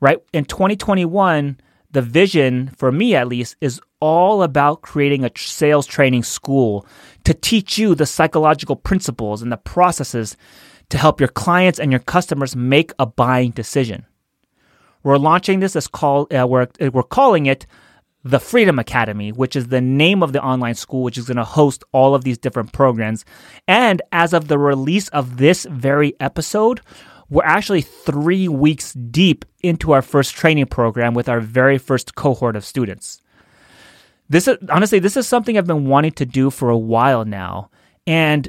Right? 0.00 0.18
In 0.32 0.44
2021, 0.44 1.56
the 1.92 2.02
vision, 2.02 2.72
for 2.76 2.90
me 2.90 3.14
at 3.14 3.28
least, 3.28 3.54
is 3.60 3.80
all 4.00 4.42
about 4.42 4.82
creating 4.82 5.24
a 5.24 5.30
sales 5.36 5.86
training 5.86 6.24
school 6.24 6.84
to 7.22 7.32
teach 7.32 7.78
you 7.78 7.94
the 7.94 8.06
psychological 8.06 8.74
principles 8.74 9.40
and 9.40 9.52
the 9.52 9.56
processes 9.56 10.36
to 10.88 10.98
help 10.98 11.20
your 11.20 11.28
clients 11.28 11.78
and 11.78 11.92
your 11.92 12.00
customers 12.00 12.56
make 12.56 12.90
a 12.98 13.06
buying 13.06 13.52
decision. 13.52 14.04
We're 15.02 15.18
launching 15.18 15.60
this 15.60 15.76
as 15.76 15.86
call 15.86 16.28
uh, 16.34 16.46
we're 16.46 16.68
we're 16.92 17.02
calling 17.02 17.46
it 17.46 17.66
the 18.24 18.38
Freedom 18.38 18.78
Academy, 18.78 19.32
which 19.32 19.56
is 19.56 19.68
the 19.68 19.80
name 19.80 20.22
of 20.22 20.32
the 20.32 20.42
online 20.42 20.74
school, 20.74 21.02
which 21.02 21.18
is 21.18 21.26
going 21.26 21.38
to 21.38 21.44
host 21.44 21.82
all 21.92 22.14
of 22.14 22.22
these 22.24 22.38
different 22.38 22.72
programs. 22.72 23.24
And 23.66 24.00
as 24.12 24.32
of 24.32 24.48
the 24.48 24.58
release 24.58 25.08
of 25.08 25.38
this 25.38 25.66
very 25.68 26.14
episode, 26.20 26.80
we're 27.28 27.44
actually 27.44 27.80
three 27.82 28.46
weeks 28.46 28.92
deep 28.92 29.44
into 29.62 29.92
our 29.92 30.02
first 30.02 30.34
training 30.34 30.66
program 30.66 31.14
with 31.14 31.28
our 31.28 31.40
very 31.40 31.78
first 31.78 32.14
cohort 32.14 32.56
of 32.56 32.64
students. 32.64 33.20
This 34.28 34.46
is 34.46 34.56
honestly, 34.70 34.98
this 34.98 35.16
is 35.16 35.26
something 35.26 35.58
I've 35.58 35.66
been 35.66 35.86
wanting 35.86 36.12
to 36.12 36.26
do 36.26 36.50
for 36.50 36.70
a 36.70 36.78
while 36.78 37.24
now. 37.24 37.70
And 38.06 38.48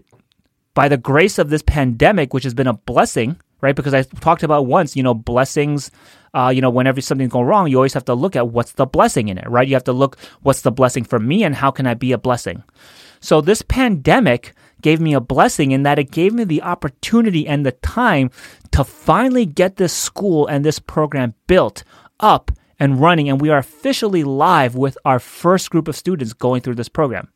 by 0.73 0.87
the 0.87 0.97
grace 0.97 1.39
of 1.39 1.49
this 1.49 1.61
pandemic, 1.61 2.33
which 2.33 2.43
has 2.43 2.53
been 2.53 2.67
a 2.67 2.73
blessing, 2.73 3.39
right? 3.61 3.75
Because 3.75 3.93
I 3.93 4.03
talked 4.03 4.43
about 4.43 4.65
once, 4.65 4.95
you 4.95 5.03
know, 5.03 5.13
blessings 5.13 5.91
uh, 6.33 6.51
you 6.53 6.61
know, 6.61 6.69
whenever 6.69 7.01
something's 7.01 7.31
going 7.31 7.45
wrong, 7.45 7.67
you 7.67 7.77
always 7.77 7.93
have 7.93 8.05
to 8.05 8.15
look 8.15 8.35
at 8.35 8.49
what's 8.49 8.73
the 8.73 8.85
blessing 8.85 9.29
in 9.29 9.37
it, 9.37 9.49
right? 9.49 9.67
You 9.67 9.75
have 9.75 9.83
to 9.85 9.93
look 9.93 10.17
what's 10.41 10.61
the 10.61 10.71
blessing 10.71 11.03
for 11.03 11.19
me 11.19 11.43
and 11.43 11.55
how 11.55 11.71
can 11.71 11.85
I 11.85 11.93
be 11.93 12.11
a 12.11 12.17
blessing. 12.17 12.63
So 13.19 13.39
this 13.39 13.61
pandemic 13.61 14.53
gave 14.81 14.99
me 14.99 15.13
a 15.13 15.21
blessing 15.21 15.71
in 15.71 15.83
that 15.83 15.99
it 15.99 16.11
gave 16.11 16.33
me 16.33 16.43
the 16.43 16.61
opportunity 16.61 17.47
and 17.47 17.65
the 17.65 17.71
time 17.71 18.31
to 18.71 18.83
finally 18.83 19.45
get 19.45 19.77
this 19.77 19.93
school 19.93 20.45
and 20.47 20.65
this 20.65 20.79
program 20.79 21.33
built 21.47 21.83
up 22.19 22.51
and 22.79 22.99
running. 22.99 23.29
And 23.29 23.39
we 23.39 23.49
are 23.49 23.59
officially 23.59 24.23
live 24.23 24.75
with 24.75 24.97
our 25.05 25.19
first 25.19 25.69
group 25.69 25.87
of 25.87 25.95
students 25.95 26.33
going 26.33 26.61
through 26.61 26.75
this 26.75 26.89
program. 26.89 27.32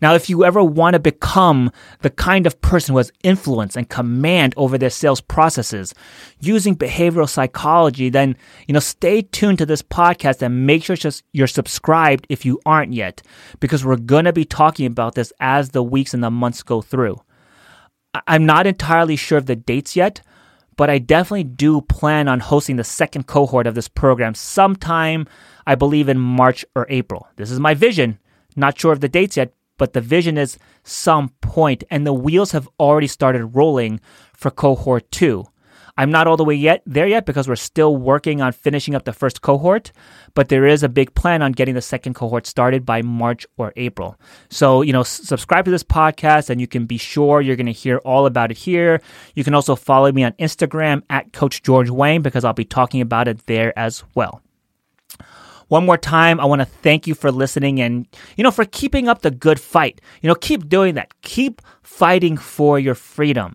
Now, 0.00 0.14
if 0.14 0.30
you 0.30 0.44
ever 0.44 0.62
want 0.62 0.94
to 0.94 1.00
become 1.00 1.70
the 2.00 2.10
kind 2.10 2.46
of 2.46 2.60
person 2.60 2.92
who 2.92 2.98
has 2.98 3.12
influence 3.22 3.76
and 3.76 3.88
command 3.88 4.54
over 4.56 4.78
their 4.78 4.90
sales 4.90 5.20
processes 5.20 5.94
using 6.40 6.74
behavioral 6.74 7.28
psychology, 7.28 8.08
then, 8.08 8.36
you 8.66 8.72
know, 8.72 8.80
stay 8.80 9.22
tuned 9.22 9.58
to 9.58 9.66
this 9.66 9.82
podcast 9.82 10.42
and 10.42 10.66
make 10.66 10.84
sure 10.84 10.96
you're 11.32 11.46
subscribed 11.46 12.26
if 12.28 12.44
you 12.44 12.60
aren't 12.64 12.92
yet, 12.92 13.22
because 13.60 13.84
we're 13.84 13.96
going 13.96 14.24
to 14.24 14.32
be 14.32 14.44
talking 14.44 14.86
about 14.86 15.14
this 15.14 15.32
as 15.40 15.70
the 15.70 15.82
weeks 15.82 16.14
and 16.14 16.24
the 16.24 16.30
months 16.30 16.62
go 16.62 16.80
through. 16.80 17.20
I'm 18.26 18.46
not 18.46 18.66
entirely 18.66 19.16
sure 19.16 19.38
of 19.38 19.46
the 19.46 19.56
dates 19.56 19.94
yet, 19.94 20.22
but 20.76 20.88
I 20.88 20.98
definitely 20.98 21.44
do 21.44 21.82
plan 21.82 22.26
on 22.26 22.40
hosting 22.40 22.76
the 22.76 22.84
second 22.84 23.26
cohort 23.26 23.66
of 23.66 23.74
this 23.74 23.86
program 23.86 24.34
sometime, 24.34 25.26
I 25.66 25.74
believe, 25.74 26.08
in 26.08 26.18
March 26.18 26.64
or 26.74 26.86
April. 26.88 27.28
This 27.36 27.50
is 27.50 27.60
my 27.60 27.74
vision. 27.74 28.18
Not 28.56 28.78
sure 28.78 28.92
of 28.92 29.00
the 29.00 29.08
dates 29.08 29.36
yet, 29.36 29.52
but 29.80 29.94
the 29.94 30.00
vision 30.02 30.36
is 30.36 30.58
some 30.84 31.30
point, 31.40 31.84
and 31.90 32.06
the 32.06 32.12
wheels 32.12 32.52
have 32.52 32.68
already 32.78 33.06
started 33.06 33.56
rolling 33.56 33.98
for 34.34 34.50
cohort 34.50 35.10
two. 35.10 35.46
I'm 35.96 36.10
not 36.10 36.26
all 36.26 36.36
the 36.36 36.44
way 36.44 36.54
yet 36.54 36.82
there 36.84 37.06
yet 37.06 37.24
because 37.24 37.48
we're 37.48 37.56
still 37.56 37.96
working 37.96 38.42
on 38.42 38.52
finishing 38.52 38.94
up 38.94 39.04
the 39.04 39.14
first 39.14 39.40
cohort, 39.40 39.90
but 40.34 40.50
there 40.50 40.66
is 40.66 40.82
a 40.82 40.88
big 40.90 41.14
plan 41.14 41.40
on 41.40 41.52
getting 41.52 41.74
the 41.74 41.80
second 41.80 42.12
cohort 42.12 42.46
started 42.46 42.84
by 42.84 43.00
March 43.00 43.46
or 43.56 43.72
April. 43.76 44.16
So, 44.50 44.82
you 44.82 44.92
know, 44.92 45.00
s- 45.00 45.20
subscribe 45.24 45.64
to 45.64 45.70
this 45.70 45.82
podcast 45.82 46.50
and 46.50 46.60
you 46.60 46.66
can 46.66 46.84
be 46.84 46.98
sure 46.98 47.40
you're 47.40 47.56
going 47.56 47.64
to 47.64 47.72
hear 47.72 47.98
all 48.04 48.26
about 48.26 48.50
it 48.50 48.58
here. 48.58 49.00
You 49.34 49.44
can 49.44 49.54
also 49.54 49.76
follow 49.76 50.12
me 50.12 50.24
on 50.24 50.32
Instagram 50.32 51.02
at 51.08 51.32
Coach 51.32 51.62
George 51.62 51.88
Wang 51.88 52.20
because 52.20 52.44
I'll 52.44 52.52
be 52.52 52.66
talking 52.66 53.00
about 53.00 53.28
it 53.28 53.46
there 53.46 53.72
as 53.78 54.04
well. 54.14 54.42
One 55.70 55.86
more 55.86 55.96
time, 55.96 56.40
I 56.40 56.46
want 56.46 56.60
to 56.62 56.64
thank 56.64 57.06
you 57.06 57.14
for 57.14 57.30
listening 57.30 57.80
and, 57.80 58.04
you 58.36 58.42
know, 58.42 58.50
for 58.50 58.64
keeping 58.64 59.06
up 59.06 59.22
the 59.22 59.30
good 59.30 59.60
fight. 59.60 60.00
You 60.20 60.26
know, 60.26 60.34
keep 60.34 60.68
doing 60.68 60.96
that. 60.96 61.14
Keep 61.22 61.62
fighting 61.84 62.36
for 62.36 62.80
your 62.80 62.96
freedom. 62.96 63.54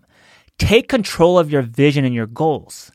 Take 0.56 0.88
control 0.88 1.38
of 1.38 1.50
your 1.50 1.60
vision 1.60 2.06
and 2.06 2.14
your 2.14 2.26
goals. 2.26 2.90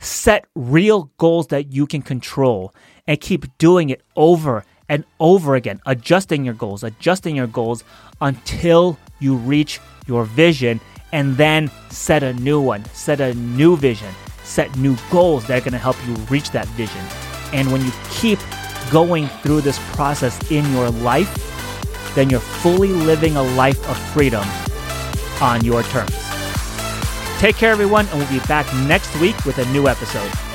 Set 0.00 0.44
real 0.54 1.10
goals 1.16 1.46
that 1.46 1.72
you 1.72 1.86
can 1.86 2.02
control 2.02 2.74
and 3.06 3.18
keep 3.18 3.46
doing 3.56 3.88
it 3.88 4.02
over 4.16 4.66
and 4.90 5.02
over 5.18 5.54
again, 5.54 5.80
adjusting 5.86 6.44
your 6.44 6.52
goals, 6.52 6.84
adjusting 6.84 7.34
your 7.34 7.46
goals 7.46 7.84
until 8.20 8.98
you 9.18 9.36
reach 9.36 9.80
your 10.06 10.24
vision 10.24 10.78
and 11.12 11.38
then 11.38 11.70
set 11.88 12.22
a 12.22 12.34
new 12.34 12.60
one, 12.60 12.84
set 12.92 13.18
a 13.18 13.32
new 13.32 13.78
vision, 13.78 14.12
set 14.44 14.76
new 14.76 14.94
goals 15.10 15.46
that 15.46 15.56
are 15.56 15.64
going 15.64 15.72
to 15.72 15.78
help 15.78 15.96
you 16.06 16.12
reach 16.28 16.50
that 16.50 16.68
vision. 16.68 17.27
And 17.52 17.70
when 17.72 17.84
you 17.84 17.92
keep 18.10 18.38
going 18.90 19.28
through 19.42 19.60
this 19.62 19.78
process 19.92 20.38
in 20.50 20.70
your 20.72 20.90
life, 20.90 21.32
then 22.14 22.30
you're 22.30 22.40
fully 22.40 22.88
living 22.88 23.36
a 23.36 23.42
life 23.42 23.78
of 23.88 23.98
freedom 24.12 24.46
on 25.40 25.64
your 25.64 25.82
terms. 25.84 26.16
Take 27.38 27.56
care, 27.56 27.70
everyone, 27.70 28.06
and 28.08 28.18
we'll 28.18 28.28
be 28.28 28.44
back 28.46 28.66
next 28.86 29.14
week 29.20 29.36
with 29.44 29.58
a 29.58 29.64
new 29.66 29.86
episode. 29.86 30.47